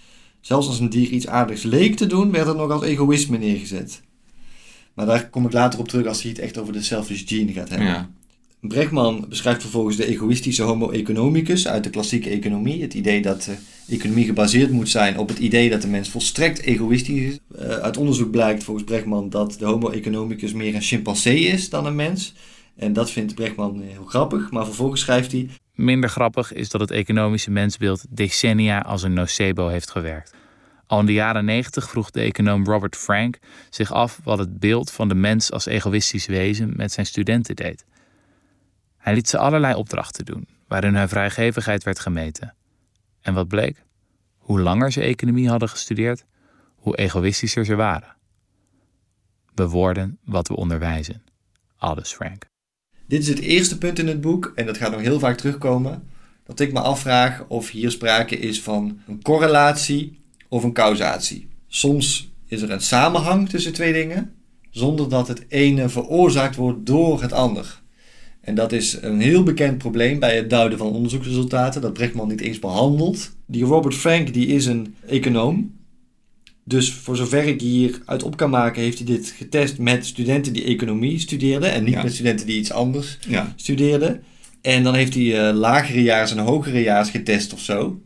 Zelfs 0.47 0.67
als 0.67 0.79
een 0.79 0.89
dier 0.89 1.09
iets 1.09 1.27
aardigs 1.27 1.63
leek 1.63 1.95
te 1.95 2.07
doen, 2.07 2.31
werd 2.31 2.47
het 2.47 2.57
nog 2.57 2.71
als 2.71 2.83
egoïsme 2.83 3.37
neergezet. 3.37 4.01
Maar 4.93 5.05
daar 5.05 5.29
kom 5.29 5.45
ik 5.45 5.53
later 5.53 5.79
op 5.79 5.87
terug 5.87 6.05
als 6.05 6.21
hij 6.21 6.31
het 6.31 6.39
echt 6.39 6.57
over 6.57 6.73
de 6.73 6.81
selfish 6.81 7.23
gene 7.25 7.53
gaat 7.53 7.69
hebben. 7.69 7.87
Ja. 7.87 8.09
Brechtman 8.59 9.25
beschrijft 9.29 9.61
vervolgens 9.61 9.95
de 9.95 10.05
egoïstische 10.05 10.63
homo 10.63 10.89
economicus 10.89 11.67
uit 11.67 11.83
de 11.83 11.89
klassieke 11.89 12.29
economie. 12.29 12.81
Het 12.81 12.93
idee 12.93 13.21
dat 13.21 13.43
de 13.43 13.55
economie 13.87 14.25
gebaseerd 14.25 14.71
moet 14.71 14.89
zijn 14.89 15.17
op 15.17 15.29
het 15.29 15.39
idee 15.39 15.69
dat 15.69 15.81
de 15.81 15.87
mens 15.87 16.09
volstrekt 16.09 16.61
egoïstisch 16.61 17.21
is. 17.21 17.39
Eh, 17.57 17.67
uit 17.67 17.97
onderzoek 17.97 18.31
blijkt 18.31 18.63
volgens 18.63 18.85
Brechtman 18.85 19.29
dat 19.29 19.55
de 19.59 19.65
homo 19.65 19.89
economicus 19.89 20.53
meer 20.53 20.75
een 20.75 20.81
chimpansee 20.81 21.39
is 21.39 21.69
dan 21.69 21.85
een 21.85 21.95
mens. 21.95 22.33
En 22.75 22.93
dat 22.93 23.11
vindt 23.11 23.35
Brechtman 23.35 23.81
heel 23.81 24.05
grappig. 24.05 24.51
Maar 24.51 24.65
vervolgens 24.65 25.01
schrijft 25.01 25.31
hij... 25.31 25.49
Minder 25.77 26.09
grappig 26.09 26.53
is 26.53 26.69
dat 26.69 26.81
het 26.81 26.91
economische 26.91 27.51
mensbeeld 27.51 28.05
decennia 28.09 28.79
als 28.79 29.03
een 29.03 29.13
nocebo 29.13 29.67
heeft 29.67 29.91
gewerkt. 29.91 30.33
Al 30.87 30.99
in 30.99 31.05
de 31.05 31.13
jaren 31.13 31.45
90 31.45 31.89
vroeg 31.89 32.11
de 32.11 32.21
econoom 32.21 32.65
Robert 32.65 32.95
Frank 32.95 33.37
zich 33.69 33.91
af 33.91 34.19
wat 34.23 34.37
het 34.37 34.59
beeld 34.59 34.91
van 34.91 35.07
de 35.07 35.15
mens 35.15 35.51
als 35.51 35.65
egoïstisch 35.65 36.25
wezen 36.25 36.73
met 36.75 36.91
zijn 36.91 37.05
studenten 37.05 37.55
deed. 37.55 37.85
Hij 38.97 39.13
liet 39.13 39.29
ze 39.29 39.37
allerlei 39.37 39.75
opdrachten 39.75 40.25
doen, 40.25 40.47
waarin 40.67 40.95
hun 40.95 41.09
vrijgevigheid 41.09 41.83
werd 41.83 41.99
gemeten. 41.99 42.55
En 43.21 43.33
wat 43.33 43.47
bleek? 43.47 43.83
Hoe 44.37 44.59
langer 44.59 44.91
ze 44.91 45.01
economie 45.01 45.49
hadden 45.49 45.69
gestudeerd, 45.69 46.25
hoe 46.75 46.97
egoïstischer 46.97 47.65
ze 47.65 47.75
waren. 47.75 48.15
We 49.53 49.67
worden 49.67 50.19
wat 50.23 50.47
we 50.47 50.55
onderwijzen. 50.55 51.23
Aldous 51.77 52.13
Frank. 52.13 52.45
Dit 53.07 53.21
is 53.21 53.27
het 53.27 53.39
eerste 53.39 53.77
punt 53.77 53.99
in 53.99 54.07
het 54.07 54.21
boek, 54.21 54.51
en 54.55 54.65
dat 54.65 54.77
gaat 54.77 54.91
nog 54.91 55.01
heel 55.01 55.19
vaak 55.19 55.37
terugkomen, 55.37 56.03
dat 56.45 56.59
ik 56.59 56.73
me 56.73 56.79
afvraag 56.79 57.45
of 57.47 57.69
hier 57.69 57.91
sprake 57.91 58.39
is 58.39 58.61
van 58.61 58.99
een 59.07 59.21
correlatie 59.21 60.19
of 60.47 60.63
een 60.63 60.73
causatie. 60.73 61.47
Soms 61.67 62.31
is 62.45 62.61
er 62.61 62.71
een 62.71 62.81
samenhang 62.81 63.49
tussen 63.49 63.73
twee 63.73 63.93
dingen, 63.93 64.33
zonder 64.69 65.09
dat 65.09 65.27
het 65.27 65.45
ene 65.47 65.89
veroorzaakt 65.89 66.55
wordt 66.55 66.85
door 66.85 67.21
het 67.21 67.33
ander. 67.33 67.81
En 68.41 68.55
dat 68.55 68.71
is 68.71 69.01
een 69.01 69.19
heel 69.19 69.43
bekend 69.43 69.77
probleem 69.77 70.19
bij 70.19 70.35
het 70.35 70.49
duiden 70.49 70.77
van 70.77 70.87
onderzoeksresultaten, 70.87 71.81
dat 71.81 71.93
Brechtman 71.93 72.27
niet 72.27 72.41
eens 72.41 72.59
behandelt. 72.59 73.31
Die 73.45 73.63
Robert 73.63 73.95
Frank 73.95 74.33
die 74.33 74.47
is 74.47 74.65
een 74.65 74.95
econoom. 75.05 75.76
Dus 76.67 76.93
voor 76.93 77.15
zover 77.15 77.43
ik 77.43 77.61
hier 77.61 77.99
uit 78.05 78.23
op 78.23 78.37
kan 78.37 78.49
maken, 78.49 78.81
heeft 78.81 78.97
hij 78.97 79.07
dit 79.07 79.33
getest 79.37 79.77
met 79.77 80.05
studenten 80.05 80.53
die 80.53 80.63
economie 80.63 81.19
studeerden 81.19 81.71
en 81.71 81.83
niet 81.83 81.93
Ja. 81.93 82.03
met 82.03 82.13
studenten 82.13 82.45
die 82.45 82.57
iets 82.59 82.71
anders 82.71 83.17
Ja. 83.27 83.53
studeerden. 83.55 84.23
En 84.61 84.83
dan 84.83 84.93
heeft 84.95 85.13
hij 85.13 85.47
eh, 85.49 85.55
lagere 85.55 86.01
jaars 86.01 86.31
en 86.31 86.37
hogere 86.37 86.81
jaars 86.81 87.09
getest 87.09 87.53
of 87.53 87.59
zo. 87.59 88.01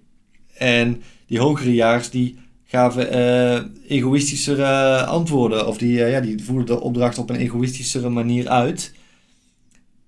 En 0.57 1.01
die 1.27 1.39
hogere 1.39 1.73
jaars 1.73 2.09
die 2.09 2.35
gaven 2.65 3.11
eh 3.11 3.61
egoïstischere 3.87 5.03
antwoorden. 5.05 5.67
Of 5.67 5.77
die, 5.77 6.03
eh, 6.03 6.11
ja, 6.11 6.19
die 6.19 6.43
voerden 6.43 6.65
de 6.75 6.81
opdracht 6.81 7.17
op 7.17 7.29
een 7.29 7.35
egoïstischere 7.35 8.09
manier 8.09 8.47
uit. 8.49 8.93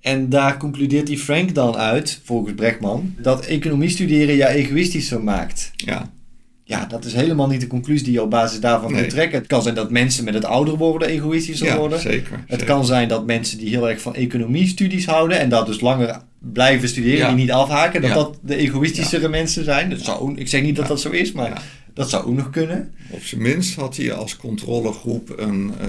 En 0.02 0.30
daar 0.30 0.58
concludeert 0.58 1.08
die 1.08 1.18
Frank 1.18 1.56
dan 1.56 1.76
uit, 1.76 2.22
volgens 2.24 2.54
Brechtman, 2.56 3.16
dat 3.22 3.46
economie 3.46 3.90
studeren 3.90 4.36
je 4.36 4.48
egoïstischer 4.48 5.24
maakt. 5.24 5.72
Ja. 5.76 6.12
Ja, 6.66 6.86
dat 6.86 7.06
is 7.06 7.14
helemaal 7.14 7.48
niet 7.48 7.62
de 7.62 7.68
conclusie 7.68 8.04
die 8.04 8.14
je 8.14 8.22
op 8.22 8.30
basis 8.30 8.60
daarvan 8.60 8.92
Nee. 8.92 9.00
kunt 9.02 9.12
trekken. 9.14 9.38
Het 9.40 9.48
kan 9.48 9.62
zijn 9.62 9.76
dat 9.76 9.92
mensen 9.92 10.24
met 10.24 10.34
het 10.34 10.46
ouder 10.46 10.78
worden 10.78 11.08
egoïstischer 11.08 11.68
ja, 11.68 11.78
worden. 11.78 12.00
zeker. 12.00 12.32
Het 12.32 12.42
zeker. 12.48 12.66
kan 12.66 12.86
zijn 12.86 13.08
dat 13.08 13.26
mensen 13.26 13.58
die 13.58 13.70
heel 13.70 13.90
erg 13.90 14.02
van 14.02 14.16
economiestudies 14.16 15.06
houden 15.06 15.40
en 15.40 15.50
dat 15.50 15.66
dus 15.66 15.82
langer 15.82 16.22
blijven 16.40 16.88
studeren, 16.90 17.18
Ja. 17.18 17.28
die 17.28 17.36
niet 17.36 17.52
afhaken, 17.52 18.02
dat 18.02 18.10
Ja. 18.10 18.16
dat 18.16 18.38
de 18.42 18.56
egoïstischere 18.56 19.28
mensen 19.30 19.64
zijn. 19.64 19.90
Dat 19.90 20.00
zou, 20.02 20.36
ik 20.36 20.48
zeg 20.48 20.62
niet 20.62 20.76
dat 20.76 20.88
dat 20.88 21.02
zo 21.02 21.10
is, 21.10 21.32
maar 21.32 21.50
Ja. 21.50 21.62
dat 21.94 22.10
zou 22.10 22.26
ook 22.26 22.36
nog 22.36 22.50
kunnen. 22.50 22.94
Op 23.10 23.22
zijn 23.24 23.42
minst 23.42 23.76
had 23.76 23.98
hij 23.98 24.14
als 24.14 24.36
controlegroep 24.38 25.34
een, 25.40 25.74
eh, 25.82 25.88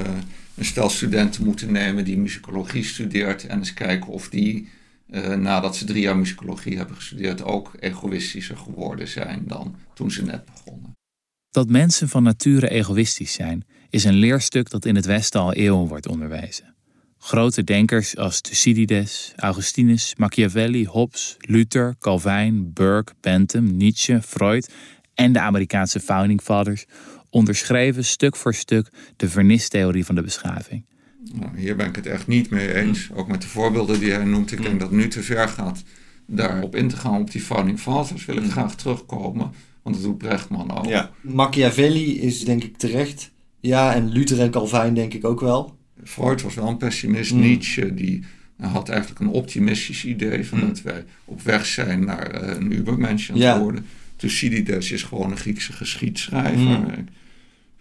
een 0.55 0.65
stel 0.65 0.91
studenten 0.91 1.45
moeten 1.45 1.73
nemen 1.73 2.05
die 2.05 2.19
muzikologie 2.19 2.85
studeert. 2.85 3.47
En 3.47 3.59
eens 3.59 3.75
kijken 3.75 4.09
of 4.13 4.29
die, 4.29 4.69
eh, 5.07 5.35
nadat 5.35 5.77
ze 5.77 5.85
drie 5.85 6.03
jaar 6.03 6.17
muzikologie 6.17 6.77
hebben 6.77 6.97
gestudeerd, 6.97 7.43
ook 7.43 7.73
egoïstischer 7.81 8.57
geworden 8.57 9.09
zijn 9.09 9.43
dan 9.47 9.77
toen 9.95 10.11
ze 10.11 10.25
net 10.25 10.45
begonnen. 10.45 10.93
Dat 11.51 11.69
mensen 11.69 12.09
van 12.09 12.23
nature 12.23 12.69
egoïstisch 12.69 13.33
zijn, 13.33 13.65
is 13.91 14.05
een 14.05 14.15
leerstuk 14.15 14.71
dat 14.71 14.85
in 14.85 14.95
het 14.95 15.05
Westen 15.05 15.41
al 15.41 15.53
eeuwen 15.53 15.87
wordt 15.87 16.09
onderwezen. 16.09 16.75
Grote 17.19 17.65
denkers 17.65 18.17
als 18.17 18.41
Thucydides, 18.41 19.33
Augustinus, 19.37 20.15
Machiavelli, 20.17 20.87
Hobbes, 20.87 21.37
Luther, 21.39 21.95
Calvijn, 21.99 22.73
Burke, 22.73 23.13
Bentham, 23.21 23.77
Nietzsche, 23.77 24.23
Freud 24.23 24.73
en 25.15 25.33
de 25.33 25.41
Amerikaanse 25.41 26.01
Founding 26.01 26.41
Fathers 26.41 26.85
onderschreven 27.31 28.05
stuk 28.05 28.37
voor 28.37 28.55
stuk 28.55 28.89
de 29.17 29.29
vernistheorie 29.29 30.05
van 30.05 30.15
de 30.15 30.23
beschaving. 30.23 30.85
Nou, 31.33 31.59
hier 31.59 31.77
ben 31.77 31.87
ik 31.89 31.97
het 31.97 32.07
echt 32.07 32.27
niet 32.27 32.51
mee 32.51 32.75
eens. 32.75 33.09
Ook 33.15 33.29
met 33.29 33.43
de 33.43 33.49
voorbeelden 33.49 34.01
die 34.01 34.13
hij 34.13 34.25
noemt. 34.25 34.53
Ik 34.53 34.63
denk 34.63 34.81
dat 34.81 34.89
het 34.91 34.99
nu 34.99 35.09
te 35.09 35.23
ver 35.23 35.49
gaat 35.49 35.83
daarop 36.27 36.77
in 36.77 36.89
te 36.89 36.97
gaan. 36.97 37.21
Op 37.21 37.31
die 37.31 37.41
founding 37.41 37.81
fathers 37.81 38.25
wil 38.25 38.37
ik 38.37 38.51
graag 38.51 38.75
terugkomen. 38.77 39.51
Want 39.83 39.97
dat 39.97 40.05
doet 40.05 40.19
Brechtman 40.19 40.79
ook. 40.79 40.85
Ja. 40.87 41.11
Machiavelli 41.21 42.21
is 42.21 42.45
denk 42.45 42.65
ik 42.65 42.77
terecht 42.77 43.31
Ja, 43.61 43.95
en 43.95 44.09
Luther 44.09 44.41
en 44.41 44.51
Calvijn 44.51 44.95
denk 44.95 45.15
ik 45.15 45.25
ook 45.25 45.41
wel. 45.41 45.77
Freud 46.05 46.43
was 46.43 46.55
wel 46.55 46.69
een 46.69 46.77
pessimist. 46.77 47.33
Mm. 47.33 47.41
Nietzsche 47.41 47.95
die 47.95 48.25
had 48.61 48.89
eigenlijk 48.89 49.21
een 49.21 49.29
optimistisch 49.29 50.05
idee 50.05 50.47
van 50.47 50.59
Mm. 50.59 50.67
dat 50.67 50.83
wij 50.83 51.05
op 51.25 51.43
weg 51.43 51.67
zijn 51.67 52.05
naar 52.05 52.31
eh, 52.31 52.57
een 52.57 52.73
ubermensch 52.73 53.31
aan 53.31 53.37
Ja. 53.39 53.61
worden. 53.61 53.87
Thucydides 54.17 54.91
is 54.93 55.03
gewoon 55.03 55.31
een 55.31 55.37
Griekse 55.37 55.73
geschiedschrijver. 55.73 56.59
Mm. 56.79 56.87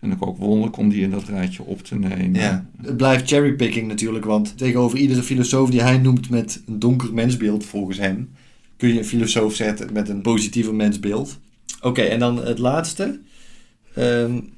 Vind 0.03 0.15
ik 0.15 0.27
ook 0.27 0.37
wonderlijk 0.37 0.77
om 0.77 0.89
die 0.89 1.01
in 1.01 1.11
dat 1.11 1.27
rijtje 1.27 1.63
op 1.63 1.83
te 1.83 1.95
nemen. 1.95 2.33
Ja. 2.33 2.65
Het 2.81 2.97
blijft 2.97 3.27
cherrypicking 3.27 3.87
natuurlijk, 3.87 4.25
want 4.25 4.57
tegenover 4.57 4.97
iedere 4.97 5.23
filosoof 5.23 5.69
die 5.69 5.81
hij 5.81 5.97
noemt 5.97 6.29
met 6.29 6.61
een 6.65 6.79
donker 6.79 7.13
mensbeeld, 7.13 7.65
volgens 7.65 7.97
hem, 7.97 8.29
kun 8.77 8.89
je 8.89 8.97
een 8.97 9.05
filosoof 9.05 9.55
zetten 9.55 9.93
met 9.93 10.09
een 10.09 10.21
positiever 10.21 10.75
mensbeeld. 10.75 11.39
Oké, 11.81 12.01
en 12.01 12.19
dan 12.19 12.45
het 12.45 12.59
laatste. 12.59 13.19
Ehm, 13.95 14.31
een 14.31 14.53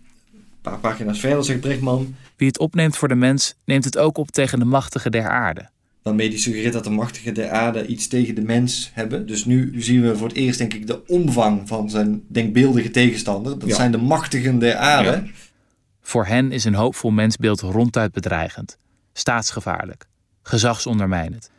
paar 0.62 0.80
pagina's 0.80 1.20
verder 1.20 1.44
zegt 1.44 1.60
Brechtman, 1.60 2.16
Wie 2.36 2.48
het 2.48 2.60
opneemt 2.60 2.98
voor 2.98 3.08
de 3.08 3.16
mens, 3.16 3.56
neemt 3.66 3.84
het 3.84 3.98
ook 3.98 4.18
op 4.18 4.32
tegen 4.32 4.60
de 4.60 4.66
machtigen 4.66 5.12
der 5.12 5.30
aarde. 5.30 5.70
Waarmee 6.06 6.30
hij 6.30 6.38
suggereert 6.38 6.74
dat 6.74 6.84
de 6.84 6.90
machtigen 6.90 7.34
der 7.34 7.50
aarde 7.50 7.86
iets 7.86 8.08
tegen 8.08 8.36
de 8.36 8.42
mens 8.42 8.92
hebben. 8.94 9.28
Dus 9.28 9.46
nu 9.46 9.82
zien 9.82 10.02
we 10.02 10.18
voor 10.18 10.28
het 10.28 10.38
eerst, 10.38 10.58
denk 10.58 10.74
ik, 10.74 10.88
de 10.88 11.06
omvang 11.08 11.68
van 11.68 11.90
zijn 11.90 12.24
denkbeeldige 12.28 12.92
tegenstander. 12.92 13.60
Dat 13.60 13.70
Ja. 13.70 13.76
zijn 13.76 13.92
de 13.92 13.98
machtigen 13.98 14.60
der 14.60 14.76
aarde. 14.76 15.10
Ja. 15.10 15.24
Voor 16.02 16.26
hen 16.26 16.52
is 16.52 16.64
een 16.64 16.74
hoopvol 16.74 17.12
mensbeeld 17.12 17.62
ronduit 17.62 18.12
bedreigend, 18.12 18.78
staatsgevaarlijk, 19.14 20.06
gezagsondermijnend. 20.42 21.50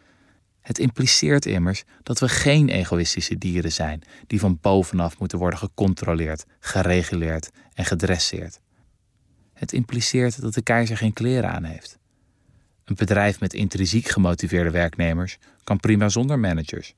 Het 0.60 0.78
impliceert 0.78 1.46
immers 1.46 1.84
dat 2.02 2.18
we 2.18 2.28
geen 2.28 2.68
egoïstische 2.68 3.38
dieren 3.38 3.72
zijn 3.72 4.02
die 4.26 4.40
van 4.40 4.58
bovenaf 4.60 5.18
moeten 5.18 5.38
worden 5.38 5.58
gecontroleerd, 5.58 6.44
gereguleerd 6.60 7.50
en 7.74 7.84
gedresseerd. 7.84 8.60
Het 9.54 9.72
impliceert 9.72 10.40
dat 10.40 10.54
de 10.54 10.62
keizer 10.62 10.96
geen 10.96 11.12
kleren 11.12 11.50
aan 11.52 11.64
heeft. 11.64 11.98
Een 12.86 12.94
bedrijf 12.94 13.40
met 13.40 13.54
intrinsiek 13.54 14.08
gemotiveerde 14.08 14.70
werknemers 14.70 15.38
kan 15.64 15.80
prima 15.80 16.08
zonder 16.08 16.38
managers. 16.38 16.94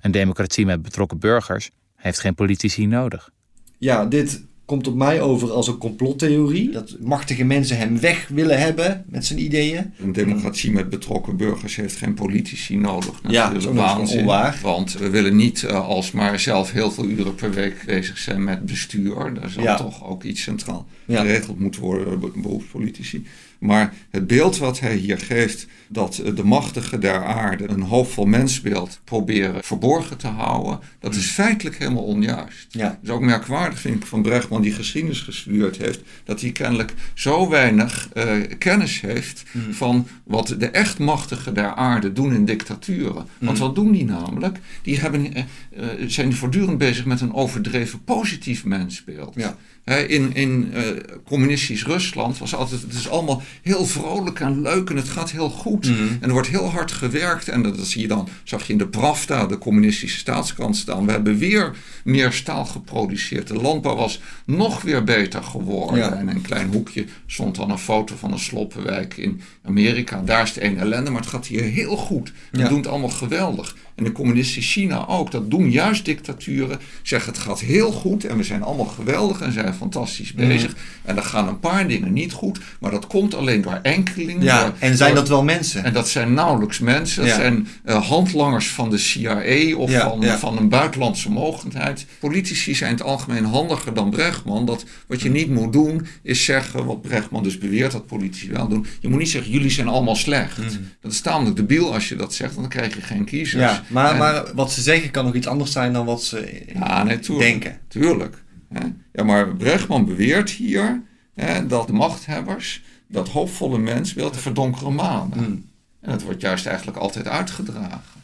Een 0.00 0.10
democratie 0.10 0.66
met 0.66 0.82
betrokken 0.82 1.18
burgers 1.18 1.70
heeft 1.96 2.18
geen 2.20 2.34
politici 2.34 2.86
nodig. 2.86 3.30
Ja, 3.78 4.04
dit 4.06 4.44
komt 4.64 4.86
op 4.86 4.94
mij 4.94 5.20
over 5.20 5.50
als 5.52 5.66
een 5.68 5.78
complottheorie. 5.78 6.70
Dat 6.70 6.96
machtige 7.00 7.44
mensen 7.44 7.78
hem 7.78 8.00
weg 8.00 8.28
willen 8.28 8.58
hebben 8.58 9.04
met 9.08 9.26
zijn 9.26 9.38
ideeën. 9.42 9.92
Een 9.98 10.12
democratie 10.12 10.70
met 10.72 10.88
betrokken 10.90 11.36
burgers 11.36 11.76
heeft 11.76 11.96
geen 11.96 12.14
politici 12.14 12.76
nodig. 12.76 13.20
Ja, 13.22 13.28
natuurlijk. 13.50 13.64
dat 13.64 13.74
is 13.74 13.92
Waanzin. 13.94 14.18
onwaar. 14.20 14.58
Want 14.62 14.92
we 14.92 15.10
willen 15.10 15.36
niet 15.36 15.62
uh, 15.62 15.86
alsmaar 15.86 16.40
zelf 16.40 16.72
heel 16.72 16.90
veel 16.90 17.04
uren 17.04 17.34
per 17.34 17.50
week 17.50 17.82
bezig 17.86 18.18
zijn 18.18 18.44
met 18.44 18.66
bestuur. 18.66 19.34
Daar 19.34 19.50
zal 19.50 19.62
Ja. 19.62 19.76
toch 19.76 20.04
ook 20.04 20.22
iets 20.24 20.42
centraal 20.42 20.86
Ja. 21.04 21.20
geregeld 21.20 21.58
moeten 21.58 21.80
worden 21.80 22.20
door 22.20 22.32
beroepspolitici. 22.36 23.26
Maar 23.58 23.94
het 24.10 24.26
beeld 24.26 24.58
wat 24.58 24.80
hij 24.80 24.96
hier 24.96 25.18
geeft, 25.18 25.66
dat 25.88 26.18
eh, 26.18 26.36
de 26.36 26.44
machtigen 26.44 27.00
der 27.00 27.24
aarde 27.24 27.68
een 27.68 27.82
hoopvol 27.82 28.26
mensbeeld 28.26 29.00
proberen 29.04 29.64
verborgen 29.64 30.16
te 30.16 30.26
houden, 30.26 30.80
dat 31.00 31.14
is 31.14 31.26
feitelijk 31.26 31.78
helemaal 31.78 32.02
onjuist. 32.02 32.66
Ja. 32.70 32.88
Het 32.88 32.98
is 33.02 33.10
ook 33.10 33.20
merkwaardig, 33.20 33.80
vind 33.80 33.94
ik, 33.94 34.06
van 34.06 34.22
Brechtman, 34.22 34.62
die 34.62 34.72
geschiedenis 34.72 35.20
gestudeerd 35.20 35.76
heeft, 35.76 36.00
dat 36.24 36.40
hij 36.40 36.52
kennelijk 36.52 36.94
zo 37.14 37.48
weinig 37.48 38.08
eh, 38.12 38.32
kennis 38.58 39.00
heeft 39.00 39.42
van 39.70 40.06
wat 40.24 40.54
de 40.58 40.66
echt 40.66 40.98
machtigen 40.98 41.54
der 41.54 41.74
aarde 41.74 42.12
doen 42.12 42.32
in 42.34 42.44
dictaturen. 42.44 43.26
Want 43.38 43.58
wat 43.58 43.74
doen 43.74 43.92
die 43.92 44.04
namelijk? 44.04 44.58
Die 44.82 45.00
hebben, 45.00 45.32
eh, 45.78 46.04
zijn 46.06 46.34
voortdurend 46.34 46.78
bezig 46.78 47.04
met 47.04 47.20
een 47.20 47.34
overdreven 47.34 48.04
positief 48.04 48.64
mensbeeld. 48.64 49.34
Ja. 49.36 49.56
Hè, 49.84 50.02
in 50.02 50.34
in 50.34 50.70
eh, 50.72 50.82
communistisch 51.24 51.84
Rusland 51.84 52.38
was 52.38 52.54
altijd, 52.54 52.82
het 52.82 52.92
is 52.94 53.08
allemaal 53.08 53.42
heel 53.62 53.86
vrolijk 53.86 54.40
en 54.40 54.62
leuk 54.62 54.90
en 54.90 54.96
het 54.96 55.08
gaat 55.08 55.30
heel 55.30 55.50
goed. 55.50 55.86
En 55.86 56.18
er 56.20 56.30
wordt 56.32 56.48
heel 56.48 56.70
hard 56.70 56.92
gewerkt 56.92 57.48
en 57.48 57.62
dat, 57.62 57.76
dat 57.76 57.86
zie 57.86 58.00
je 58.00 58.08
dan, 58.08 58.28
zag 58.44 58.66
je 58.66 58.72
in 58.72 58.78
de 58.78 58.88
Pravda, 58.88 59.46
de 59.46 59.58
communistische 59.58 60.18
staatskrant 60.18 60.76
staan. 60.76 61.06
We 61.06 61.10
hebben 61.12 61.38
weer 61.38 61.76
meer 62.04 62.32
staal 62.32 62.64
geproduceerd. 62.64 63.48
De 63.48 63.54
landbouw 63.54 63.96
was 63.96 64.20
nog 64.46 64.82
weer 64.82 65.04
beter 65.04 65.42
geworden. 65.42 65.98
Ja. 65.98 66.12
En 66.12 66.28
in 66.28 66.36
een 66.36 66.42
klein 66.42 66.72
hoekje 66.72 67.04
stond 67.26 67.54
dan 67.54 67.70
een 67.70 67.78
foto 67.78 68.14
van 68.16 68.32
een 68.32 68.38
sloppenwijk 68.38 69.16
in 69.16 69.40
Amerika. 69.62 70.22
Daar 70.24 70.42
is 70.42 70.52
de 70.52 70.64
een 70.64 70.78
ellende, 70.78 71.10
maar 71.10 71.20
het 71.20 71.30
gaat 71.30 71.46
hier 71.46 71.62
heel 71.62 71.96
goed. 71.96 72.32
We 72.50 72.58
Ja. 72.58 72.68
doen 72.68 72.78
het 72.78 72.86
allemaal 72.86 73.08
geweldig. 73.08 73.76
En 73.98 74.04
in 74.04 74.12
communistisch 74.12 74.72
China 74.72 75.06
ook. 75.06 75.30
Dat 75.30 75.50
doen 75.50 75.70
juist 75.70 76.04
dictaturen. 76.04 76.78
Zeggen 77.02 77.32
het 77.32 77.40
gaat 77.40 77.60
heel 77.60 77.92
goed 77.92 78.24
en 78.24 78.36
we 78.36 78.42
zijn 78.42 78.62
allemaal 78.62 78.84
geweldig 78.86 79.40
en 79.40 79.52
zijn 79.52 79.74
fantastisch 79.74 80.32
bezig. 80.32 80.76
En 81.04 81.16
er 81.16 81.22
gaan 81.22 81.48
een 81.48 81.60
paar 81.60 81.88
dingen 81.88 82.12
niet 82.12 82.32
goed. 82.32 82.58
Maar 82.80 82.90
dat 82.90 83.06
komt 83.06 83.34
alleen 83.34 83.62
door 83.62 83.78
enkelingen. 83.82 84.42
Ja, 84.42 84.62
door- 84.64 84.72
en 84.78 84.96
zijn 84.96 85.08
door- 85.10 85.18
dat 85.18 85.28
wel 85.28 85.44
mensen? 85.44 85.84
en 85.84 85.92
dat 85.92 86.08
zijn 86.08 86.34
nauwelijks 86.34 86.78
mensen. 86.78 87.20
Dat 87.22 87.30
Ja. 87.30 87.36
zijn 87.40 87.68
eh, 87.84 88.06
handlangers 88.08 88.68
van 88.68 88.90
de 88.90 88.98
CIA 88.98 89.76
of 89.76 89.90
Ja, 89.90 90.08
van, 90.08 90.20
ja. 90.20 90.38
van 90.38 90.56
een 90.58 90.68
buitenlandse 90.68 91.30
mogendheid. 91.30 92.06
Politici 92.20 92.74
zijn 92.74 92.90
in 92.90 92.96
het 92.96 93.04
algemeen 93.06 93.44
handiger 93.44 93.94
dan 93.94 94.10
Brechtman. 94.10 94.66
Dat 94.66 94.84
wat 95.06 95.20
je 95.22 95.30
niet 95.30 95.48
moet 95.50 95.72
doen 95.72 96.06
is 96.22 96.44
zeggen, 96.44 96.84
wat 96.84 97.02
Brechtman 97.02 97.42
dus 97.42 97.58
beweert 97.58 97.92
dat 97.92 98.06
politici 98.06 98.50
wel 98.50 98.68
doen. 98.68 98.86
Je 99.00 99.08
moet 99.08 99.18
niet 99.18 99.30
zeggen, 99.30 99.52
jullie 99.52 99.70
zijn 99.70 99.88
allemaal 99.88 100.16
slecht. 100.16 100.56
Dat 101.00 101.12
is 101.12 101.20
tamelijk 101.20 101.56
debiel 101.56 101.92
als 101.94 102.08
je 102.08 102.16
dat 102.16 102.34
zegt, 102.34 102.54
want 102.54 102.70
dan 102.72 102.80
krijg 102.80 102.94
je 102.94 103.00
geen 103.02 103.24
kiezers. 103.24 103.80
Maar, 103.88 104.12
En- 104.12 104.18
maar 104.18 104.54
wat 104.54 104.72
ze 104.72 104.80
zeggen 104.82 105.10
kan 105.10 105.24
nog 105.24 105.34
iets 105.34 105.46
anders 105.46 105.72
zijn 105.72 105.92
dan 105.92 106.06
wat 106.06 106.22
ze 106.22 106.62
ja, 106.74 107.02
nee, 107.02 107.18
tuurlijk. 107.18 107.48
denken. 107.50 107.78
Tuurlijk. 107.88 108.44
Hè? 108.72 108.80
Ja, 109.12 109.24
maar 109.24 109.56
Brechtman 109.56 110.04
beweert 110.04 110.50
hier 110.50 111.02
hè, 111.34 111.66
dat 111.66 111.92
machthebbers 111.92 112.82
dat 113.08 113.28
hoopvolle 113.28 113.78
mensbeeld 113.78 114.36
verdonkere 114.36 114.90
manen. 114.90 115.38
Hmm. 115.38 115.66
En 116.00 116.10
dat 116.10 116.22
wordt 116.22 116.40
juist 116.40 116.66
eigenlijk 116.66 116.96
altijd 116.98 117.28
uitgedragen. 117.28 118.20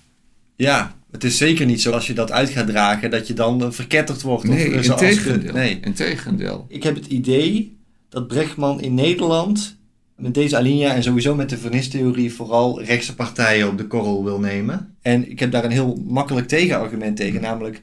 Ja, 0.57 0.94
het 1.11 1.24
is 1.24 1.37
zeker 1.37 1.66
niet 1.66 1.83
zo 1.83 1.90
als 1.90 2.07
je 2.07 2.12
dat 2.12 2.31
uit 2.33 2.48
gaat 2.48 2.66
dragen 2.66 3.11
dat 3.11 3.27
je 3.27 3.35
dan 3.35 3.62
eh, 3.62 3.70
verketterd 3.70 4.22
wordt. 4.22 4.44
Nee, 4.44 4.66
of, 4.66 4.74
eh, 4.74 4.85
in 4.90 4.96
tegendeel. 4.96 5.53
de- 5.53 5.59
nee. 5.59 5.81
Integendeel. 5.81 6.66
Ik 6.68 6.83
heb 6.83 6.94
het 6.94 7.07
idee 7.07 7.79
dat 8.09 8.27
Brechtman 8.27 8.81
in 8.81 8.94
Nederland 8.94 9.77
met 10.16 10.35
deze 10.35 10.57
alinea 10.57 10.94
en 10.94 11.03
sowieso 11.03 11.35
met 11.35 11.48
de 11.48 11.59
vernistheorie 11.59 12.33
vooral 12.33 12.83
rechtse 12.83 13.14
partijen 13.14 13.68
op 13.68 13.79
de 13.79 13.87
korrel 13.87 14.24
wil 14.24 14.38
nemen. 14.40 14.94
En 15.03 15.31
ik 15.31 15.38
heb 15.40 15.50
daar 15.50 15.64
een 15.64 15.70
heel 15.70 16.03
makkelijk 16.07 16.48
tegenargument 16.48 17.16
tegen, 17.16 17.40
namelijk 17.40 17.83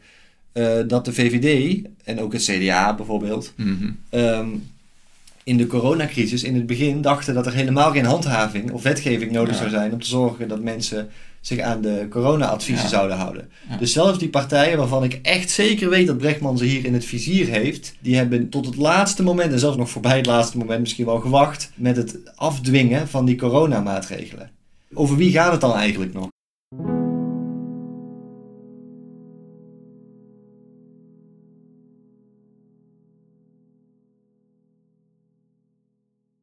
eh, 0.52 0.78
dat 0.88 1.06
de 1.06 1.13
VVD 1.13 1.80
en 2.04 2.20
ook 2.20 2.34
het 2.34 2.41
CDA 2.44 2.96
bijvoorbeeld 2.96 3.54
Mhm. 3.56 3.89
ehm, 4.10 4.48
in 5.44 5.58
de 5.58 5.67
coronacrisis 5.67 6.44
in 6.44 6.56
het 6.56 6.65
begin 6.65 7.02
dachten 7.02 7.34
dat 7.34 7.46
er 7.46 7.54
helemaal 7.54 7.91
geen 7.91 8.06
handhaving 8.06 8.72
of 8.72 8.84
wetgeving 8.84 9.32
nodig 9.32 9.54
Ja. 9.54 9.58
zou 9.58 9.70
zijn 9.70 9.94
om 9.94 10.02
te 10.02 10.08
zorgen 10.08 10.48
dat 10.48 10.62
mensen 10.63 11.10
zich 11.41 11.60
aan 11.60 11.82
de 11.82 12.08
corona-adviezen 12.10 12.84
Ja. 12.84 12.89
zouden 12.89 13.17
houden. 13.17 13.49
Ja. 13.69 13.77
Dus 13.77 13.93
zelfs 13.93 14.19
die 14.19 14.30
partijen 14.30 14.77
waarvan 14.77 15.04
ik 15.04 15.19
echt 15.21 15.49
zeker 15.49 15.89
weet 15.89 16.08
dat 16.08 16.17
Brechtman 16.17 16.58
ze 16.58 16.65
hier 16.65 16.86
in 16.86 16.93
het 16.93 17.06
vizier 17.06 17.47
heeft, 17.47 17.95
die 17.99 18.15
hebben 18.15 18.49
tot 18.49 18.65
het 18.65 18.75
laatste 18.75 19.23
moment, 19.23 19.51
en 19.51 19.60
zelfs 19.60 19.77
nog 19.77 19.89
voorbij 19.89 20.17
het 20.17 20.25
laatste 20.25 20.58
moment 20.58 20.80
misschien 20.80 21.06
wel 21.06 21.19
gewacht, 21.19 21.71
met 21.75 21.95
het 21.95 22.17
afdwingen 22.36 23.08
van 23.08 23.25
die 23.25 23.36
coronamaatregelen. 23.36 24.51
Over 24.93 25.15
wie 25.15 25.32
gaat 25.32 25.51
het 25.51 25.62
dan 25.62 25.75
eigenlijk 25.75 26.13
nog? 26.13 26.27